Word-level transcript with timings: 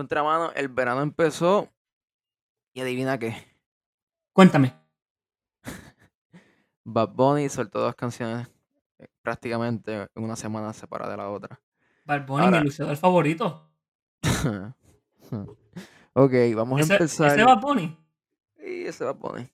Contramano, 0.00 0.50
el 0.54 0.68
verano 0.68 1.02
empezó 1.02 1.68
y 2.72 2.80
adivina 2.80 3.18
qué. 3.18 3.36
Cuéntame. 4.32 4.74
Bad 6.84 7.10
Bunny 7.10 7.50
soltó 7.50 7.80
dos 7.80 7.94
canciones 7.94 8.48
eh, 8.98 9.08
prácticamente 9.20 10.08
en 10.14 10.24
una 10.24 10.36
semana 10.36 10.72
separadas 10.72 11.12
de 11.12 11.16
la 11.18 11.28
otra. 11.28 11.60
Bad 12.06 12.26
Bunny, 12.26 12.40
mi 12.40 12.46
Ahora, 12.46 12.64
luchador 12.64 12.96
favorito. 12.96 13.70
ok, 16.14 16.32
vamos 16.54 16.80
a 16.80 16.94
empezar. 16.94 17.32
ese 17.32 17.44
Bad 17.44 17.60
Bunny. 17.60 17.98
Y 18.56 18.84
ese 18.86 19.04
Bad 19.04 19.16
Bunny. 19.16 19.52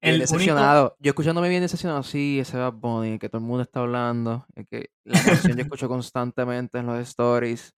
El 0.00 0.14
único. 0.14 0.32
decepcionado. 0.32 0.96
Yo 0.98 1.10
escuchándome 1.10 1.50
bien 1.50 1.60
decepcionado. 1.60 2.02
Sí, 2.04 2.38
ese 2.40 2.56
Bad 2.56 2.72
Bunny, 2.72 3.10
el 3.10 3.18
que 3.18 3.28
todo 3.28 3.42
el 3.42 3.46
mundo 3.46 3.64
está 3.64 3.80
hablando. 3.80 4.46
El 4.54 4.66
que 4.66 4.88
la 5.04 5.22
canción 5.22 5.58
yo 5.58 5.62
escucho 5.64 5.88
constantemente 5.88 6.78
en 6.78 6.86
los 6.86 6.98
stories. 7.00 7.74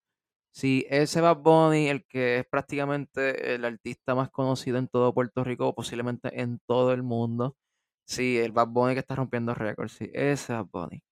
Sí, 0.54 0.86
ese 0.88 1.20
Bad 1.20 1.38
Bunny, 1.38 1.88
el 1.88 2.04
que 2.06 2.38
es 2.38 2.46
prácticamente 2.46 3.56
el 3.56 3.64
artista 3.64 4.14
más 4.14 4.30
conocido 4.30 4.78
en 4.78 4.86
todo 4.86 5.12
Puerto 5.12 5.42
Rico, 5.42 5.66
o 5.66 5.74
posiblemente 5.74 6.40
en 6.40 6.60
todo 6.60 6.92
el 6.92 7.02
mundo. 7.02 7.56
Sí, 8.06 8.38
el 8.38 8.52
Bad 8.52 8.68
Bunny 8.68 8.94
que 8.94 9.00
está 9.00 9.16
rompiendo 9.16 9.52
récords. 9.52 9.94
Sí, 9.94 10.08
ese 10.14 10.52
Bad 10.52 10.66
Bunny. 10.66 11.02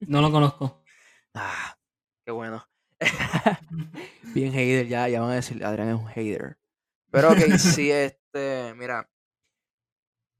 No 0.00 0.20
lo 0.20 0.30
conozco. 0.30 0.82
Ah, 1.36 1.76
qué 2.24 2.30
bueno. 2.30 2.64
Bien 4.34 4.52
hater, 4.52 4.86
ya, 4.86 5.08
ya 5.08 5.20
van 5.20 5.32
a 5.32 5.34
decir, 5.34 5.64
Adrián 5.64 5.88
es 5.88 5.96
un 5.96 6.06
hater. 6.06 6.58
Pero 7.10 7.32
ok, 7.32 7.56
sí, 7.58 7.90
este, 7.90 8.72
mira, 8.76 9.10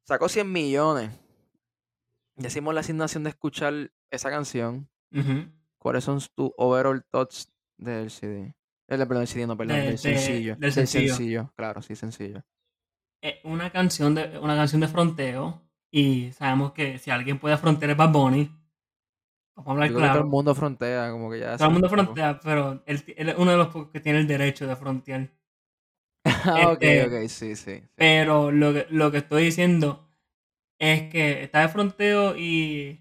sacó 0.07 0.29
100 0.29 0.53
millones. 0.53 1.11
Decimos 2.37 2.75
la 2.75 2.81
asignación 2.81 3.25
de 3.25 3.31
escuchar 3.31 3.91
esa 4.09 4.31
canción. 4.31 4.89
¿Cuáles 5.79 6.05
son 6.05 6.21
tus 6.37 6.53
overall 6.57 7.05
thoughts 7.11 7.53
del 7.79 8.11
CD? 8.11 8.55
El, 8.89 8.99
perdón, 8.99 9.19
del 9.19 9.29
CD, 9.29 9.47
no, 9.47 9.57
perdón, 9.57 9.77
De- 9.77 9.83
del 9.85 9.99
de- 9.99 9.99
sencillo. 9.99 10.57
del 10.57 10.73
sencillo. 10.73 11.53
Claro, 11.57 11.83
sí, 11.83 11.97
sencillo. 11.97 12.43
Es 13.21 13.37
una 13.45 13.71
canción 13.71 14.15
de 14.15 14.39
una 14.39 14.55
canción 14.55 14.81
de 14.81 14.87
fronteo 14.89 15.63
y 15.91 16.31
sabemos 16.33 16.73
que 16.73 16.99
si 16.99 17.11
alguien 17.11 17.39
puede 17.41 17.57
frontear 17.57 17.91
es 17.91 17.97
Bad 17.97 18.13
Bunny. 18.13 18.51
Vamos 19.57 19.69
a 19.69 19.73
hablar 19.73 19.89
Yo 19.89 19.95
que 19.95 20.01
todo 20.01 20.03
claro. 20.03 20.21
el 20.21 20.27
mundo 20.31 20.55
frontea, 20.55 21.11
como 21.11 21.31
que 21.31 21.41
ya 21.41 21.57
Todo 21.57 21.69
el 21.69 21.73
mundo 21.73 21.89
frontea, 21.89 22.41
pero 22.41 22.83
él, 22.87 23.03
él 23.17 23.29
es 23.31 23.35
uno 23.39 23.51
de 23.53 23.57
los 23.57 23.69
pocos 23.69 23.91
que 23.91 24.01
tiene 24.01 24.19
el 24.19 24.27
derecho 24.27 24.67
de 24.67 24.77
frontear. 24.77 25.31
Ah, 26.25 26.73
ok, 26.73 26.83
Este, 26.83 27.05
ok, 27.07 27.29
sí, 27.29 27.57
sí. 27.57 27.57
sí. 27.57 27.83
Pero 27.97 28.51
lo 28.51 28.73
que, 28.73 28.87
lo 28.91 29.11
que 29.11 29.19
estoy 29.19 29.45
diciendo 29.45 30.09
es 30.79 31.11
que 31.11 31.43
está 31.45 31.61
de 31.61 31.69
fronteo 31.69 32.37
y. 32.37 33.01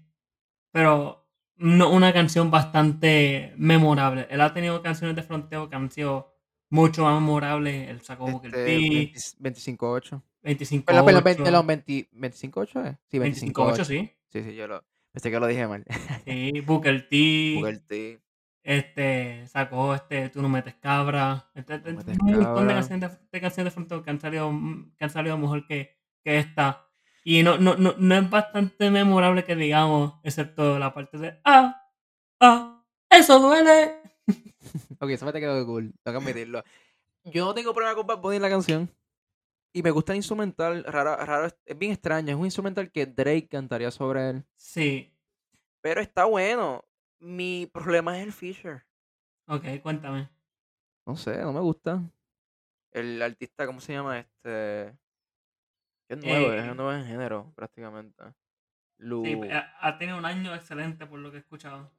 Pero 0.72 1.23
no 1.56 1.90
una 1.90 2.12
canción 2.12 2.50
bastante 2.50 3.52
memorable. 3.56 4.26
Él 4.30 4.40
ha 4.40 4.52
tenido 4.52 4.82
canciones 4.82 5.16
de 5.16 5.22
fronteo 5.22 5.68
que 5.68 5.76
han 5.76 5.90
sido 5.90 6.34
mucho 6.70 7.04
más 7.04 7.14
memorables. 7.20 7.88
Él 7.88 8.00
sacó 8.02 8.26
Booker 8.26 8.50
T, 8.52 9.12
25-8. 9.38 10.22
25 10.42 10.84
Perdón, 10.84 11.06
perdón, 11.06 11.24
20, 11.24 11.42
perdón, 11.42 11.66
20 11.66 12.10
25-8 12.12 12.86
es. 12.90 12.96
Sí, 13.10 13.18
25 13.18 13.72
25-8. 13.72 13.84
sí. 13.84 14.10
Sí, 14.28 14.42
sí, 14.42 14.54
yo 14.54 14.66
lo. 14.66 14.84
Pensé 15.12 15.30
que 15.30 15.38
lo 15.40 15.46
dije 15.46 15.66
mal. 15.68 15.84
Sí, 16.24 16.60
Booker 16.66 17.08
T. 17.08 17.54
Booker 17.56 17.78
T. 17.86 18.20
Este, 18.64 19.46
sacó 19.46 19.94
este 19.94 20.30
Tú 20.30 20.40
no 20.42 20.48
metes 20.48 20.74
cabra. 20.74 21.50
Este, 21.54 21.74
este, 21.76 21.92
No 21.92 21.98
metes 21.98 22.18
un 22.18 22.26
montón 22.26 22.38
de 22.38 22.44
cabra. 22.44 22.74
canciones 22.74 23.10
de, 23.12 23.18
de 23.30 23.40
canciones 23.40 23.72
de 23.72 23.74
fronteo 23.74 24.02
que 24.02 24.10
han 24.10 24.20
salido, 24.20 24.50
que 24.98 25.04
han 25.04 25.10
salido 25.10 25.38
mejor 25.38 25.66
que, 25.66 25.96
que 26.22 26.38
esta. 26.38 26.88
Y 27.24 27.42
no, 27.42 27.56
no, 27.58 27.74
no, 27.76 27.94
no 27.98 28.14
es 28.14 28.28
bastante 28.30 28.90
memorable 28.90 29.44
que 29.44 29.56
digamos, 29.56 30.14
excepto 30.22 30.78
la 30.78 30.92
parte 30.92 31.16
de 31.18 31.40
Ah, 31.44 31.82
ah, 32.40 32.84
eso 33.10 33.38
duele. 33.40 34.00
Ok, 35.00 35.10
eso 35.10 35.26
me 35.26 35.32
te 35.32 35.40
quedó 35.40 35.64
cool. 35.66 35.92
Tengo 36.02 36.18
que 36.18 36.24
admitirlo. 36.24 36.62
Yo 37.24 37.44
no 37.46 37.54
tengo 37.54 37.72
problema 37.74 37.94
con 37.96 38.06
Bad 38.06 38.18
Bunny 38.20 38.36
en 38.36 38.42
la 38.42 38.48
canción. 38.50 38.90
Y 39.74 39.82
me 39.82 39.90
gusta 39.90 40.12
el 40.12 40.16
instrumental. 40.18 40.84
Raro, 40.84 41.16
raro, 41.16 41.46
es 41.64 41.78
bien 41.78 41.92
extraño. 41.92 42.30
Es 42.30 42.36
un 42.36 42.44
instrumental 42.46 42.90
que 42.90 43.06
Drake 43.06 43.48
cantaría 43.48 43.90
sobre 43.90 44.30
él. 44.30 44.44
Sí, 44.56 45.12
Pero 45.82 46.00
está 46.00 46.24
bueno. 46.26 46.84
Mi 47.20 47.66
problema 47.72 48.18
es 48.18 48.26
el 48.26 48.32
feature. 48.32 48.82
ok, 49.48 49.80
cuéntame. 49.82 50.28
No 51.06 51.16
sé, 51.16 51.38
no 51.42 51.52
me 51.52 51.60
gusta. 51.60 52.02
El 52.92 53.20
artista, 53.20 53.66
¿cómo 53.66 53.80
se 53.80 53.92
llama? 53.92 54.20
Este. 54.20 54.96
Es 56.08 56.18
nuevo, 56.18 56.52
Eh, 56.52 56.58
es 56.58 56.76
nuevo 56.76 56.92
en 56.92 57.04
género, 57.04 57.52
prácticamente. 57.54 58.24
Lu. 58.98 59.24
Sí, 59.24 59.40
ha, 59.50 59.98
tenido 59.98 60.18
un 60.18 60.24
año 60.24 60.54
excelente 60.54 61.06
por 61.06 61.18
lo 61.18 61.30
que 61.30 61.38
he 61.38 61.40
escuchado. 61.40 61.90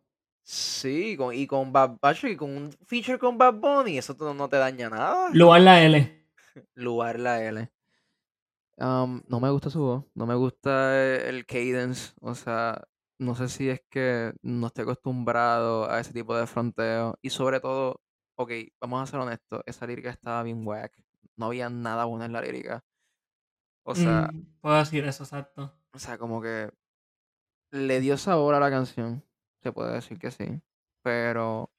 Sí, 0.42 1.18
con, 1.18 1.34
y 1.34 1.48
con 1.48 1.74
Bad 1.74 1.98
Bacho 2.02 2.28
y 2.28 2.36
con 2.36 2.56
un 2.56 2.72
feature 2.86 3.18
con 3.18 3.38
Bad 3.38 3.56
Bunny, 3.56 3.98
eso 3.98 4.16
no, 4.20 4.34
no 4.34 4.48
te 4.48 4.58
daña 4.58 4.90
nada. 4.90 5.30
Lugar 5.34 5.62
la 5.62 5.84
L. 5.84 6.28
Lugar 6.76 7.20
la 7.20 7.44
L. 7.44 7.70
Um, 8.78 9.24
no 9.28 9.40
me 9.40 9.50
gusta 9.50 9.70
su 9.70 9.80
voz, 9.80 10.06
no 10.16 10.26
me 10.26 10.36
gusta 10.36 10.94
eh, 10.96 11.30
el 11.30 11.46
cadence, 11.46 12.14
o 12.20 12.36
sea, 12.36 12.84
no 13.18 13.34
sé 13.34 13.48
si 13.48 13.70
es 13.70 13.82
que 13.90 14.34
no 14.42 14.68
estoy 14.68 14.84
acostumbrado 14.84 15.90
a 15.90 16.02
ese 16.02 16.12
tipo 16.12 16.36
de 16.36 16.46
fronteo 16.46 17.18
y 17.22 17.30
sobre 17.30 17.62
todo, 17.62 18.02
ok, 18.36 18.52
vamos 18.82 19.02
a 19.02 19.06
ser 19.10 19.22
honestos, 19.22 19.62
esa 19.66 19.88
lírica 19.88 20.10
estaba 20.10 20.44
bien 20.44 20.68
whack, 20.68 20.92
no 21.38 21.46
había 21.46 21.70
nada 21.70 22.04
bueno 22.04 22.26
en 22.26 22.34
la 22.34 22.42
lírica, 22.42 22.84
o 23.86 23.96
sea, 23.96 24.30
Mm, 24.30 24.58
puedo 24.62 24.78
decir 24.78 25.06
eso, 25.06 25.24
exacto. 25.24 25.74
o 25.94 26.00
sea, 26.00 26.18
como 26.18 26.42
que 26.42 26.72
le 27.72 28.00
dio 28.00 28.18
sabor 28.18 28.56
a 28.56 28.60
la 28.60 28.70
canción, 28.72 29.24
se 29.62 29.72
puede 29.72 29.94
decir 29.94 30.20
que 30.20 30.32
sí, 30.32 30.62
pero, 31.04 31.72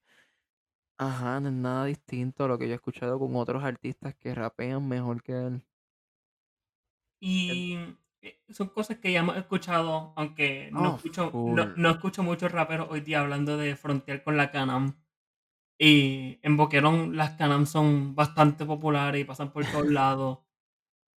ajá, 0.98 1.40
no 1.40 1.48
es 1.48 1.54
nada 1.54 1.86
distinto 1.86 2.44
a 2.44 2.48
lo 2.48 2.58
que 2.58 2.66
yo 2.66 2.72
he 2.72 2.76
escuchado 2.76 3.18
con 3.18 3.34
otros 3.36 3.64
artistas 3.64 4.14
que 4.14 4.34
rapean 4.34 4.86
mejor 4.86 5.22
que 5.22 5.32
él. 5.32 5.62
Y 7.20 7.76
eh, 8.20 8.42
son 8.50 8.68
cosas 8.68 8.98
que 8.98 9.12
ya 9.12 9.20
hemos 9.20 9.36
escuchado, 9.36 10.12
aunque 10.16 10.70
no, 10.72 10.88
Oh, 10.88 10.96
escucho, 10.96 11.40
no, 11.44 11.72
no 11.76 11.90
escucho 11.90 12.22
muchos 12.22 12.52
raperos 12.52 12.88
hoy 12.90 13.00
día 13.00 13.20
hablando 13.20 13.56
de 13.56 13.76
frontear 13.76 14.22
con 14.22 14.36
la 14.36 14.50
Canam. 14.50 15.02
Y 15.78 16.40
en 16.42 16.56
Boquerón 16.58 17.16
las 17.16 17.32
Canam 17.32 17.66
son 17.66 18.14
bastante 18.16 18.66
populares 18.66 19.22
y 19.22 19.24
pasan 19.26 19.52
por 19.52 19.68
todos 19.68 19.88
lados. 19.88 20.40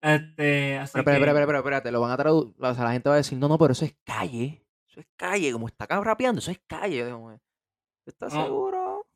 Este, 0.07 0.79
así 0.79 1.05
Pero, 1.05 1.11
que 1.11 1.17
espera, 1.17 1.31
espera, 1.33 1.41
espera, 1.43 1.59
espérate, 1.59 1.93
lo 1.93 2.01
van 2.01 2.11
a 2.13 2.17
traducir, 2.17 2.55
o 2.59 2.75
sea, 2.75 2.85
la 2.85 2.93
gente 2.93 3.09
va 3.09 3.15
a 3.17 3.19
decir, 3.19 3.39
no, 3.39 3.49
no, 3.49 3.59
pero 3.59 3.73
eso 3.73 3.85
es 3.85 3.95
calle, 4.05 4.67
eso 4.89 5.01
es 5.01 5.07
calle, 5.17 5.53
como 5.53 5.67
está 5.69 5.85
acá 5.85 6.01
rapeando, 6.01 6.39
eso 6.39 6.51
es 6.51 6.61
calle. 6.67 7.05
¿estás 8.07 8.33
No. 8.33 8.45
seguro? 8.45 9.07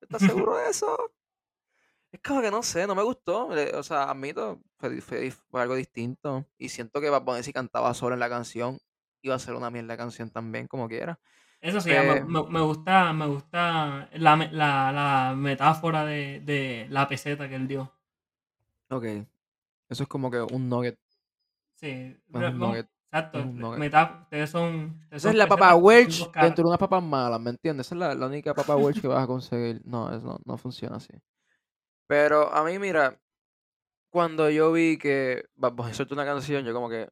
¿Estás 0.00 0.22
seguro 0.22 0.56
de 0.56 0.70
eso? 0.70 0.96
Es 2.10 2.20
como 2.20 2.42
que 2.42 2.50
no 2.50 2.62
sé, 2.62 2.86
no 2.86 2.94
me 2.94 3.02
gustó, 3.02 3.56
eh, 3.56 3.72
o 3.74 3.82
sea, 3.82 4.04
admito, 4.10 4.60
fue, 4.78 5.00
fue- 5.00 5.30
fue 5.30 5.62
algo 5.62 5.74
distinto, 5.74 6.46
y 6.58 6.68
siento 6.68 7.00
que 7.00 7.08
Bad 7.10 7.22
Bunny 7.22 7.42
si 7.42 7.52
cantaba 7.52 7.94
solo 7.94 8.14
en 8.14 8.20
la 8.20 8.28
canción, 8.28 8.78
iba 9.22 9.34
a 9.34 9.38
ser 9.38 9.54
una 9.54 9.70
mierda 9.70 9.94
de 9.94 9.98
canción 9.98 10.30
también, 10.30 10.66
como 10.68 10.88
quiera. 10.88 11.18
eso 11.60 11.80
sí, 11.80 11.90
me, 11.90 12.16
Eh, 12.16 12.24
me- 12.26 12.48
me 12.50 12.60
gusta, 12.60 13.12
me 13.12 13.26
gusta 13.26 14.08
la, 14.12 14.36
la, 14.36 14.92
la 14.92 15.34
metáfora 15.36 16.04
de, 16.04 16.40
de 16.40 16.86
la 16.90 17.08
peseta 17.08 17.48
que 17.48 17.54
él 17.54 17.68
dio. 17.68 17.92
ok, 18.90 19.04
eso 19.92 20.02
es 20.04 20.08
como 20.08 20.30
que 20.30 20.40
un 20.40 20.68
nugget, 20.68 20.98
Sí, 21.78 21.88
es 21.90 22.20
pero 22.32 22.46
un 22.48 22.58
vamos- 22.58 22.68
nugget, 22.68 22.88
exacto. 23.12 23.38
es 23.38 23.44
un 23.44 23.58
nugget. 23.58 23.78
meta- 23.78 24.20
ustedes 24.22 24.50
son. 24.50 24.84
ustedes 25.04 25.22
Esa 25.22 25.30
es 25.30 25.36
la 25.36 25.46
papa 25.46 25.74
Welch 25.76 26.30
dentro 26.32 26.64
de 26.64 26.68
unas 26.68 26.78
papas 26.78 27.02
malas, 27.02 27.40
¿me 27.40 27.50
entiendes? 27.50 27.86
Esa 27.86 27.94
es 27.94 27.98
la, 28.00 28.14
la 28.14 28.26
única 28.26 28.54
papa 28.54 28.76
Welch 28.76 29.00
que 29.00 29.08
vas 29.08 29.22
a 29.22 29.26
conseguir. 29.26 29.80
No, 29.84 30.12
eso 30.14 30.26
no, 30.26 30.38
no 30.44 30.56
funciona 30.58 30.96
así. 30.96 31.12
Pero 32.08 32.52
a 32.52 32.62
mí, 32.64 32.78
mira, 32.78 33.18
cuando 34.12 34.50
yo 34.50 34.72
vi 34.72 34.98
que 34.98 35.44
Bad 35.54 35.72
Bunny 35.72 35.94
soltó 35.94 36.14
una 36.14 36.24
canción, 36.26 36.64
yo 36.64 36.74
como 36.74 36.88
que, 36.90 37.08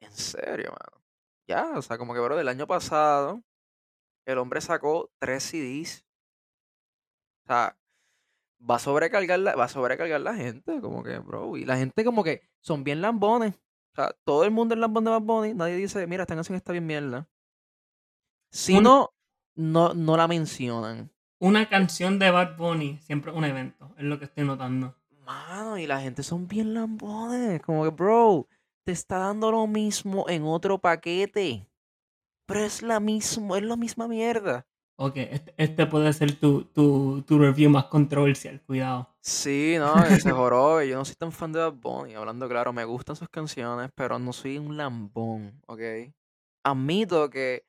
en 0.00 0.12
serio, 0.12 0.70
mano. 0.70 1.02
Ya, 1.48 1.72
o 1.76 1.82
sea, 1.82 1.96
como 1.98 2.12
que, 2.14 2.20
bro, 2.20 2.36
del 2.36 2.48
año 2.48 2.66
pasado, 2.66 3.42
el 4.26 4.38
hombre 4.38 4.60
sacó 4.60 5.10
tres 5.20 5.42
CDs. 5.44 6.04
O 7.44 7.46
sea, 7.46 7.78
va 8.58 8.76
a 8.76 8.78
sobrecargar 8.78 9.38
la, 9.38 9.54
va 9.54 9.64
a 9.64 9.68
sobrecargar 9.68 10.20
la 10.20 10.34
gente, 10.34 10.80
como 10.80 11.02
que, 11.02 11.18
bro. 11.18 11.56
Y 11.56 11.64
la 11.64 11.76
gente 11.76 12.04
como 12.04 12.24
que 12.24 12.42
son 12.60 12.84
bien 12.84 13.00
lambones. 13.00 13.54
O 13.92 13.94
sea, 13.94 14.14
todo 14.24 14.44
el 14.44 14.50
mundo 14.50 14.74
es 14.74 14.80
lambón 14.80 15.04
de 15.04 15.10
Bad 15.10 15.22
Bunny. 15.22 15.54
Nadie 15.54 15.76
dice, 15.76 16.06
mira, 16.06 16.22
esta 16.22 16.34
canción 16.34 16.56
está 16.56 16.72
bien 16.72 16.86
mierda. 16.86 17.28
Si 18.50 18.80
no, 18.80 19.10
no, 19.54 19.94
no 19.94 20.16
la 20.16 20.28
mencionan. 20.28 21.10
Una 21.38 21.68
canción 21.68 22.18
de 22.18 22.30
Bad 22.30 22.56
Bunny 22.56 22.98
siempre 22.98 23.30
es 23.30 23.36
un 23.36 23.44
evento, 23.44 23.94
es 23.98 24.04
lo 24.04 24.18
que 24.18 24.24
estoy 24.24 24.44
notando. 24.44 24.94
Mano, 25.24 25.76
y 25.76 25.86
la 25.86 26.00
gente 26.00 26.22
son 26.22 26.46
bien 26.46 26.72
lambones. 26.72 27.60
Como 27.62 27.84
que, 27.84 27.90
bro, 27.90 28.48
te 28.84 28.92
está 28.92 29.18
dando 29.18 29.50
lo 29.50 29.66
mismo 29.66 30.26
en 30.28 30.44
otro 30.44 30.78
paquete. 30.78 31.68
Pero 32.46 32.60
es 32.60 32.82
la 32.82 33.00
mismo, 33.00 33.56
es 33.56 33.62
la 33.62 33.76
misma 33.76 34.06
mierda. 34.06 34.66
Ok, 34.98 35.16
este, 35.16 35.54
este 35.56 35.86
puede 35.86 36.12
ser 36.12 36.38
tu, 36.38 36.64
tu, 36.64 37.22
tu 37.26 37.38
review 37.38 37.70
más 37.70 37.86
controversial, 37.86 38.62
cuidado. 38.62 39.16
Sí, 39.22 39.74
no, 39.78 40.04
ese 40.04 40.30
jorobe. 40.32 40.88
Yo 40.88 40.96
no 40.96 41.04
soy 41.04 41.16
tan 41.16 41.32
fan 41.32 41.52
de 41.52 41.58
Bad 41.60 41.72
Bunny. 41.74 42.14
Hablando 42.14 42.48
claro, 42.48 42.72
me 42.72 42.84
gustan 42.84 43.16
sus 43.16 43.28
canciones, 43.28 43.90
pero 43.94 44.18
no 44.18 44.32
soy 44.32 44.58
un 44.58 44.76
lambón, 44.76 45.60
¿ok? 45.66 45.80
Admito 46.64 47.30
que 47.30 47.64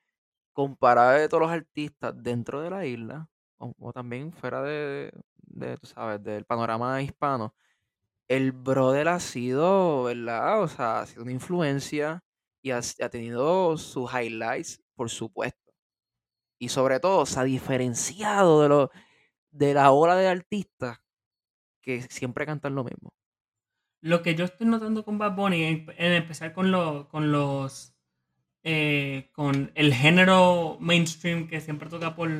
comparado 0.52 1.18
de 1.18 1.28
todos 1.28 1.42
los 1.42 1.52
artistas 1.52 2.14
dentro 2.16 2.60
de 2.62 2.70
la 2.70 2.86
isla, 2.86 3.30
o, 3.58 3.74
o 3.80 3.92
también 3.92 4.32
fuera 4.32 4.62
de, 4.62 5.12
de, 5.36 5.78
tú 5.78 5.86
sabes, 5.88 6.22
del 6.22 6.44
panorama 6.46 7.02
hispano, 7.02 7.54
el 8.28 8.52
brother 8.52 9.08
ha 9.08 9.20
sido, 9.20 10.04
¿verdad? 10.04 10.62
O 10.62 10.68
sea, 10.68 11.00
ha 11.00 11.06
sido 11.06 11.22
una 11.24 11.32
influencia 11.32 12.24
y 12.62 12.72
ha, 12.72 12.78
ha 12.78 13.08
tenido 13.10 13.76
sus 13.78 14.10
highlights, 14.12 14.82
por 14.96 15.10
supuesto. 15.10 15.67
Y 16.58 16.68
sobre 16.70 17.00
todo, 17.00 17.26
se 17.26 17.40
ha 17.40 17.44
diferenciado 17.44 18.62
de, 18.62 18.68
lo, 18.68 18.90
de 19.50 19.74
la 19.74 19.92
ola 19.92 20.16
de 20.16 20.28
artistas 20.28 20.98
que 21.82 22.02
siempre 22.02 22.46
cantan 22.46 22.74
lo 22.76 22.84
mismo. 22.84 23.12
Lo 24.00 24.22
que 24.22 24.34
yo 24.34 24.44
estoy 24.44 24.66
notando 24.66 25.04
con 25.04 25.18
Bad 25.18 25.34
Bunny, 25.34 25.64
en, 25.64 25.86
en 25.96 26.12
empezar 26.12 26.52
con, 26.52 26.70
lo, 26.70 27.08
con 27.08 27.32
los. 27.32 27.94
eh, 28.64 29.30
con 29.34 29.72
el 29.76 29.94
género 29.94 30.78
mainstream 30.80 31.48
que 31.48 31.60
siempre 31.62 31.90
toca 31.90 32.14
por, 32.16 32.30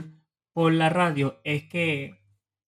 por 0.54 0.72
la 0.74 0.90
radio, 0.90 1.40
es 1.44 1.64
que 1.68 2.20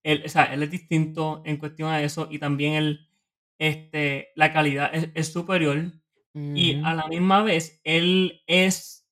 él, 0.04 0.22
o 0.26 0.30
sea, 0.30 0.44
él 0.54 0.62
es 0.64 0.70
distinto 0.72 1.42
en 1.46 1.58
cuestión 1.58 1.90
a 1.90 2.02
eso 2.02 2.28
y 2.30 2.38
también 2.40 2.74
el, 2.74 3.08
este, 3.58 4.30
la 4.36 4.52
calidad 4.52 4.94
es, 4.94 5.10
es 5.14 5.32
superior. 5.32 5.92
Y 6.54 6.80
a 6.84 6.94
la 6.94 7.08
misma 7.08 7.42
vez, 7.44 7.80
él 7.84 8.42
es 8.46 9.08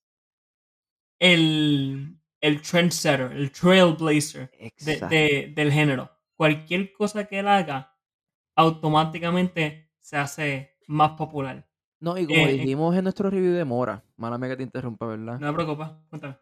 el, 1.19 2.18
el 2.41 2.61
trendsetter, 2.61 3.31
el 3.31 3.51
trailblazer 3.51 4.51
de, 5.09 5.53
del 5.55 5.71
género. 5.71 6.09
Cualquier 6.35 6.93
cosa 6.93 7.25
que 7.25 7.39
él 7.39 7.47
haga, 7.47 7.95
automáticamente 8.55 9.91
se 9.99 10.17
hace 10.17 10.77
más 10.87 11.11
popular. 11.11 11.67
No, 11.99 12.17
y 12.17 12.25
como 12.25 12.39
Eh, 12.39 12.53
dijimos 12.53 12.95
en 12.95 13.03
nuestro 13.03 13.29
review 13.29 13.53
de 13.53 13.65
Mora, 13.65 14.03
mala 14.15 14.39
que 14.47 14.55
te 14.55 14.63
interrumpa, 14.63 15.05
¿verdad? 15.05 15.39
no 15.39 15.47
me 15.47 15.53
preocupa, 15.53 16.01
cuéntame. 16.09 16.37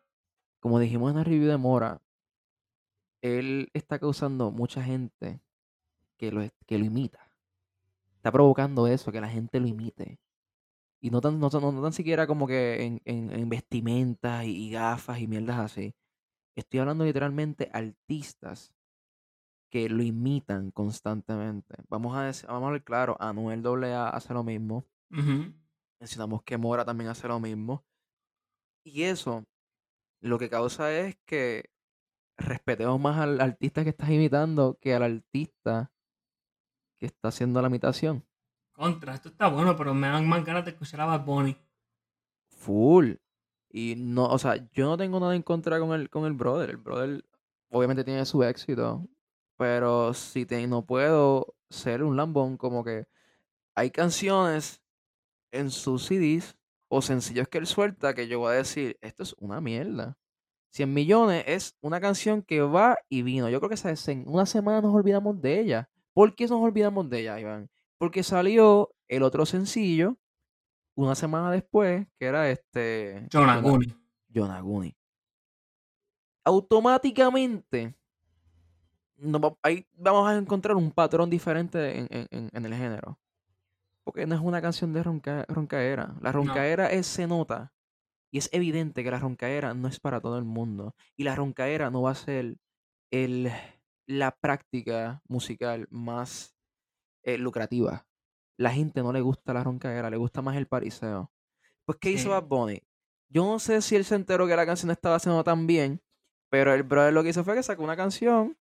Como 0.59 0.79
dijimos 0.79 1.11
en 1.11 1.17
el 1.19 1.25
review 1.25 1.47
de 1.47 1.57
Mora, 1.57 2.01
él 3.21 3.69
está 3.73 3.99
causando 3.99 4.51
mucha 4.51 4.83
gente 4.83 5.41
que 6.17 6.31
lo, 6.31 6.41
que 6.65 6.77
lo 6.77 6.85
imita. 6.85 7.19
Está 8.17 8.31
provocando 8.31 8.87
eso, 8.87 9.11
que 9.11 9.21
la 9.21 9.29
gente 9.29 9.59
lo 9.59 9.67
imite. 9.67 10.19
Y 11.01 11.09
no 11.11 11.21
tan, 11.21 11.39
no, 11.39 11.49
tan- 11.49 11.61
no 11.61 11.81
tan 11.81 11.93
siquiera 11.93 12.27
como 12.27 12.47
que 12.47 12.83
en, 12.83 13.01
en- 13.05 13.31
en 13.31 13.49
vestimentas 13.49 14.45
y, 14.45 14.67
y 14.67 14.71
gafas 14.71 15.19
y 15.19 15.27
mierdas 15.27 15.59
así. 15.59 15.93
Estoy 16.55 16.79
hablando 16.79 17.05
literalmente 17.05 17.69
artistas 17.73 18.73
que 19.69 19.89
lo 19.89 20.01
imitan 20.01 20.71
constantemente. 20.71 21.75
Vamos 21.89 22.15
a, 22.17 22.23
decir, 22.23 22.47
vamos 22.47 22.69
a 22.69 22.71
ver 22.71 22.83
claro, 22.83 23.17
Anuel 23.19 23.63
AA 23.65 24.09
hace 24.09 24.33
lo 24.33 24.43
mismo. 24.43 24.85
Ujú. 25.11 25.53
Mencionamos 25.99 26.43
que 26.43 26.57
Mora 26.57 26.85
también 26.85 27.09
hace 27.09 27.27
lo 27.27 27.39
mismo. 27.39 27.85
Y 28.83 29.03
eso 29.03 29.43
lo 30.21 30.39
que 30.39 30.49
causa 30.49 30.91
es 30.97 31.17
que 31.25 31.69
respetemos 32.37 32.99
más 32.99 33.17
al 33.19 33.41
artista 33.41 33.83
que 33.83 33.89
estás 33.89 34.09
imitando 34.09 34.77
que 34.79 34.93
al 34.95 35.03
artista 35.03 35.91
que 36.99 37.05
está 37.07 37.27
haciendo 37.29 37.61
la 37.61 37.67
imitación. 37.67 38.25
Contra, 38.77 39.15
esto 39.15 39.29
está 39.29 39.47
bueno, 39.47 39.75
pero 39.75 39.95
me 39.95 40.07
dan 40.07 40.29
más 40.29 40.45
ganas 40.45 40.63
de 40.63 40.69
escuchar 40.69 41.01
a 41.01 41.05
Bad 41.05 41.25
Bunny. 41.25 41.57
Full. 42.49 43.13
Y 43.71 43.95
no, 43.97 44.27
o 44.27 44.37
sea, 44.37 44.69
yo 44.71 44.85
no 44.85 44.97
tengo 44.97 45.19
nada 45.19 45.35
en 45.35 45.41
contra 45.41 45.79
con 45.79 45.93
el, 45.93 46.11
con 46.11 46.25
el 46.25 46.33
brother. 46.33 46.69
El 46.69 46.77
brother 46.77 47.25
obviamente 47.69 48.03
tiene 48.03 48.23
su 48.27 48.43
éxito. 48.43 49.07
Pero 49.57 50.13
si 50.13 50.45
te, 50.45 50.67
no 50.67 50.85
puedo 50.85 51.55
ser 51.71 52.03
un 52.03 52.17
lambón, 52.17 52.57
como 52.57 52.83
que 52.83 53.07
hay 53.73 53.89
canciones 53.89 54.79
en 55.51 55.71
sus 55.71 56.05
CDs 56.05 56.55
o 56.87 57.01
sencillos 57.01 57.47
que 57.47 57.57
él 57.57 57.65
suelta 57.65 58.13
que 58.13 58.27
yo 58.27 58.37
voy 58.37 58.53
a 58.53 58.57
decir, 58.57 58.99
esto 59.01 59.23
es 59.23 59.33
una 59.39 59.59
mierda. 59.59 60.19
100 60.69 60.93
millones 60.93 61.43
es 61.47 61.75
una 61.81 61.99
canción 61.99 62.43
que 62.43 62.61
va 62.61 62.95
y 63.09 63.23
vino. 63.23 63.49
Yo 63.49 63.59
creo 63.59 63.71
que 63.71 64.11
en 64.11 64.23
una 64.27 64.45
semana 64.45 64.81
nos 64.81 64.93
olvidamos 64.93 65.41
de 65.41 65.61
ella. 65.61 65.89
¿Por 66.13 66.35
qué 66.35 66.43
nos 66.45 66.61
olvidamos 66.61 67.09
de 67.09 67.21
ella, 67.21 67.39
Iván? 67.39 67.71
Porque 67.97 68.23
salió 68.23 68.91
el 69.07 69.23
otro 69.23 69.45
sencillo 69.45 70.17
una 70.95 71.15
semana 71.15 71.51
después, 71.51 72.07
que 72.19 72.25
era 72.25 72.49
este 72.49 73.27
John 73.31 73.43
Yona- 73.47 73.53
Aguni. 73.57 73.95
Yonaguni. 74.29 74.95
Automáticamente 76.43 77.95
no 79.17 79.57
ahí 79.63 79.85
vamos 79.93 80.29
a 80.29 80.35
encontrar 80.37 80.75
un 80.77 80.91
patrón 80.91 81.29
diferente 81.29 81.99
en, 81.99 82.07
en- 82.11 82.27
en- 82.31 82.49
en 82.53 82.65
el 82.65 82.73
género. 82.73 83.19
Porque 84.03 84.25
no 84.25 84.35
es 84.35 84.41
una 84.41 84.61
canción 84.61 84.93
de 84.93 85.03
ronca, 85.03 85.43
roncaera. 85.49 86.15
La 86.21 86.31
roncaera 86.31 86.89
es, 86.91 87.07
se 87.07 87.27
nota 87.27 87.73
y 88.31 88.37
es 88.37 88.49
evidente 88.53 89.03
que 89.03 89.11
la 89.11 89.19
roncaera 89.19 89.73
no 89.73 89.87
es 89.87 89.99
para 89.99 90.21
todo 90.21 90.37
el 90.37 90.45
mundo. 90.45 90.95
Y 91.17 91.23
la 91.25 91.35
roncaera 91.35 91.89
no 91.89 92.03
va 92.03 92.11
a 92.11 92.15
ser 92.15 92.57
el, 93.11 93.51
la 94.05 94.31
práctica 94.31 95.21
musical 95.27 95.87
más 95.89 96.55
eh, 97.27 97.37
lucrativa. 97.37 98.07
La 98.57 98.71
gente 98.71 99.03
no 99.03 99.11
le 99.11 99.21
gusta 99.21 99.53
la 99.53 99.63
roncaera, 99.63 100.09
le 100.09 100.17
gusta 100.17 100.41
más 100.41 100.55
el 100.55 100.65
pariseo. 100.67 101.31
Pues, 101.85 101.97
¿qué 101.99 102.11
hizo. 102.11 102.29
Bad 102.29 102.43
Bunny? 102.43 102.81
Yo 103.29 103.45
no 103.45 103.59
sé 103.59 103.81
si 103.81 103.95
él 103.95 104.05
se 104.05 104.15
enteró 104.15 104.47
que 104.47 104.55
la 104.55 104.65
canción 104.65 104.89
estaba 104.91 105.15
haciendo 105.17 105.43
tan 105.43 105.67
bien, 105.67 106.01
pero 106.49 106.73
el 106.73 106.83
brother 106.83 107.13
lo 107.13 107.21
que 107.23 107.29
hizo 107.29 107.43
fue 107.43 107.55
que 107.55 107.63
sacó 107.63 107.83
una 107.83 107.97
canción 107.97 108.57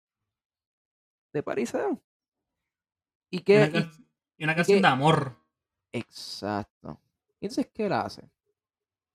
de 1.33 1.43
pariseo. 1.43 2.03
¿Y 3.31 3.41
qué? 3.41 3.57
una, 3.59 3.67
y- 3.69 3.73
can- 3.73 4.07
y 4.39 4.45
una 4.45 4.55
canción 4.57 4.83
de 4.83 4.89
amor. 4.89 5.37
Exacto. 5.93 7.01
¿Y 7.41 7.47
entonces 7.47 7.71
qué 7.73 7.87
él 7.87 7.93
hace? 7.93 8.29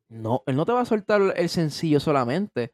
No, 0.08 0.44
él 0.46 0.56
no 0.56 0.66
te 0.66 0.72
va 0.72 0.82
a 0.82 0.86
soltar 0.86 1.22
el 1.36 1.50
sencillo 1.50 2.00
solamente. 2.00 2.74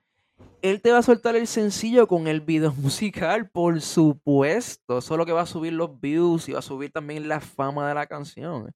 Él 0.61 0.81
te 0.81 0.91
va 0.91 0.99
a 0.99 1.03
soltar 1.03 1.35
el 1.35 1.47
sencillo 1.47 2.07
con 2.07 2.27
el 2.27 2.41
video 2.41 2.73
musical, 2.75 3.49
por 3.49 3.81
supuesto. 3.81 5.01
Solo 5.01 5.25
que 5.25 5.31
va 5.31 5.41
a 5.41 5.45
subir 5.45 5.73
los 5.73 5.99
views 5.99 6.49
y 6.49 6.53
va 6.53 6.59
a 6.59 6.61
subir 6.63 6.91
también 6.91 7.27
la 7.27 7.39
fama 7.41 7.87
de 7.87 7.95
la 7.95 8.07
canción. 8.07 8.71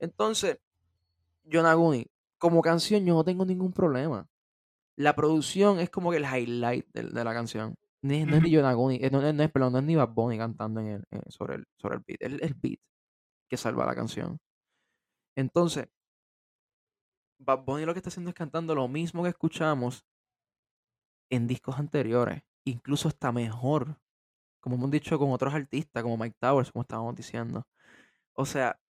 Entonces, 0.00 0.58
Yonaguni, 1.44 2.06
como 2.38 2.62
canción 2.62 3.04
yo 3.06 3.14
no 3.14 3.24
tengo 3.24 3.44
ningún 3.46 3.72
problema. 3.72 4.28
La 4.96 5.16
producción 5.16 5.80
es 5.80 5.90
como 5.90 6.10
que 6.10 6.18
el 6.18 6.24
highlight 6.24 6.86
de, 6.94 7.04
de 7.04 7.24
la 7.24 7.34
canción. 7.34 7.74
No 8.02 8.14
es, 8.14 8.26
no 8.28 8.36
es 8.36 8.42
ni. 8.42 8.50
Yonaguni, 8.52 8.98
eh, 9.02 9.10
no, 9.10 9.20
no 9.20 9.42
es, 9.44 9.50
perdón, 9.52 9.72
no 9.74 9.78
es 9.80 9.84
ni 9.84 9.96
Bad 9.96 10.10
Bunny 10.10 10.38
cantando 10.38 10.80
en 10.80 10.88
el- 10.88 11.04
eh, 11.12 11.22
sobre, 11.28 11.56
el, 11.56 11.64
sobre 11.78 11.96
el 11.96 12.02
beat. 12.06 12.22
Es 12.22 12.42
el 12.42 12.54
beat 12.54 12.80
que 13.50 13.56
salva 13.56 13.86
la 13.86 13.94
canción. 13.96 14.38
Entonces, 15.36 15.88
Bad 17.40 17.64
Bunny 17.64 17.84
lo 17.84 17.94
que 17.94 17.98
está 17.98 18.10
haciendo 18.10 18.30
es 18.30 18.34
cantando 18.36 18.74
lo 18.74 18.86
mismo 18.88 19.22
que 19.22 19.28
escuchamos 19.30 20.04
en 21.30 21.46
discos 21.48 21.78
anteriores, 21.78 22.42
incluso 22.64 23.08
está 23.08 23.32
mejor, 23.32 23.98
como 24.60 24.76
hemos 24.76 24.90
dicho 24.92 25.18
con 25.18 25.32
otros 25.32 25.54
artistas, 25.54 26.02
como 26.04 26.18
Mike 26.18 26.36
Towers, 26.40 26.72
como 26.72 26.82
estábamos 26.82 27.16
diciendo. 27.16 27.66
O 28.34 28.46
sea, 28.46 28.80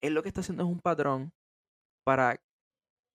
él 0.00 0.14
lo 0.14 0.22
que 0.22 0.28
está 0.28 0.40
haciendo 0.40 0.64
es 0.64 0.68
un 0.70 0.80
patrón 0.80 1.32
para 2.04 2.42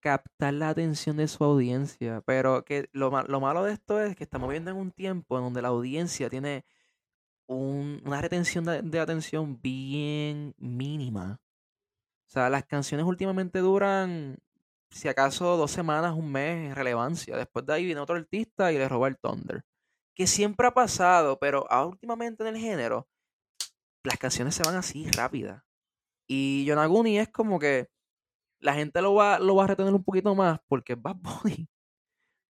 captar 0.00 0.54
la 0.54 0.70
atención 0.70 1.16
de 1.18 1.28
su 1.28 1.44
audiencia, 1.44 2.22
pero 2.26 2.64
que 2.64 2.88
lo, 2.92 3.10
lo 3.24 3.40
malo 3.40 3.64
de 3.64 3.72
esto 3.74 4.00
es 4.00 4.16
que 4.16 4.24
estamos 4.24 4.48
viviendo 4.48 4.70
en 4.72 4.76
un 4.78 4.92
tiempo 4.92 5.38
en 5.38 5.44
donde 5.44 5.62
la 5.62 5.68
audiencia 5.68 6.30
tiene 6.30 6.64
un- 7.48 8.02
una 8.06 8.20
retención 8.22 8.64
de, 8.64 8.82
de 8.82 9.00
atención 9.00 9.60
bien 9.62 10.54
mínima. 10.58 11.40
O 12.28 12.32
sea, 12.32 12.50
las 12.50 12.64
canciones 12.66 13.06
últimamente 13.06 13.60
duran, 13.60 14.38
si 14.90 15.08
acaso, 15.08 15.56
dos 15.56 15.70
semanas, 15.70 16.14
un 16.14 16.30
mes 16.32 16.68
en 16.70 16.74
relevancia. 16.74 17.36
Después 17.36 17.66
de 17.66 17.74
ahí 17.74 17.84
viene 17.86 18.00
otro 18.00 18.16
artista 18.16 18.72
y 18.72 18.78
le 18.78 18.88
roba 18.88 19.08
el 19.08 19.18
Thunder. 19.18 19.62
Que 20.14 20.26
siempre 20.26 20.66
ha 20.66 20.72
pasado, 20.72 21.38
pero 21.38 21.66
últimamente 21.86 22.42
en 22.46 22.54
el 22.54 22.60
género, 22.60 23.08
las 24.04 24.18
canciones 24.18 24.54
se 24.54 24.62
van 24.64 24.76
así, 24.76 25.08
rápidas. 25.10 25.62
Y 26.28 26.64
Yonaguni 26.64 27.18
es 27.18 27.28
como 27.28 27.58
que 27.58 27.88
la 28.60 28.74
gente 28.74 29.02
lo 29.02 29.14
va, 29.14 29.38
lo 29.38 29.56
va 29.56 29.64
a 29.64 29.68
retener 29.68 29.94
un 29.94 30.04
poquito 30.04 30.34
más 30.34 30.60
porque 30.68 30.94
es 30.94 31.02
Bad 31.02 31.16
Bunny. 31.20 31.68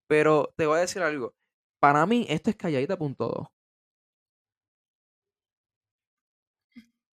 Pero 0.09 0.52
te 0.56 0.66
voy 0.66 0.78
a 0.78 0.82
decir 0.82 1.02
algo. 1.02 1.35
Para 1.80 2.06
mí, 2.06 2.26
esto 2.28 2.50
es 2.50 2.56
calladita 2.56 2.99
punto 2.99 3.28
dos. 3.28 3.49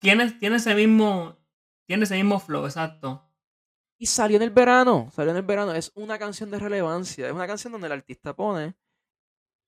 Tiene, 0.00 0.30
tiene 0.32 0.56
ese 0.56 0.74
mismo. 0.74 1.36
Tiene 1.86 2.04
ese 2.04 2.14
mismo 2.14 2.38
flow, 2.38 2.64
exacto. 2.66 3.23
Y 4.04 4.06
salió 4.06 4.36
en 4.36 4.42
el 4.42 4.50
verano, 4.50 5.08
salió 5.12 5.30
en 5.30 5.38
el 5.38 5.44
verano. 5.44 5.72
Es 5.72 5.90
una 5.94 6.18
canción 6.18 6.50
de 6.50 6.58
relevancia. 6.58 7.26
Es 7.26 7.32
una 7.32 7.46
canción 7.46 7.72
donde 7.72 7.86
el 7.86 7.94
artista 7.94 8.36
pone, 8.36 8.74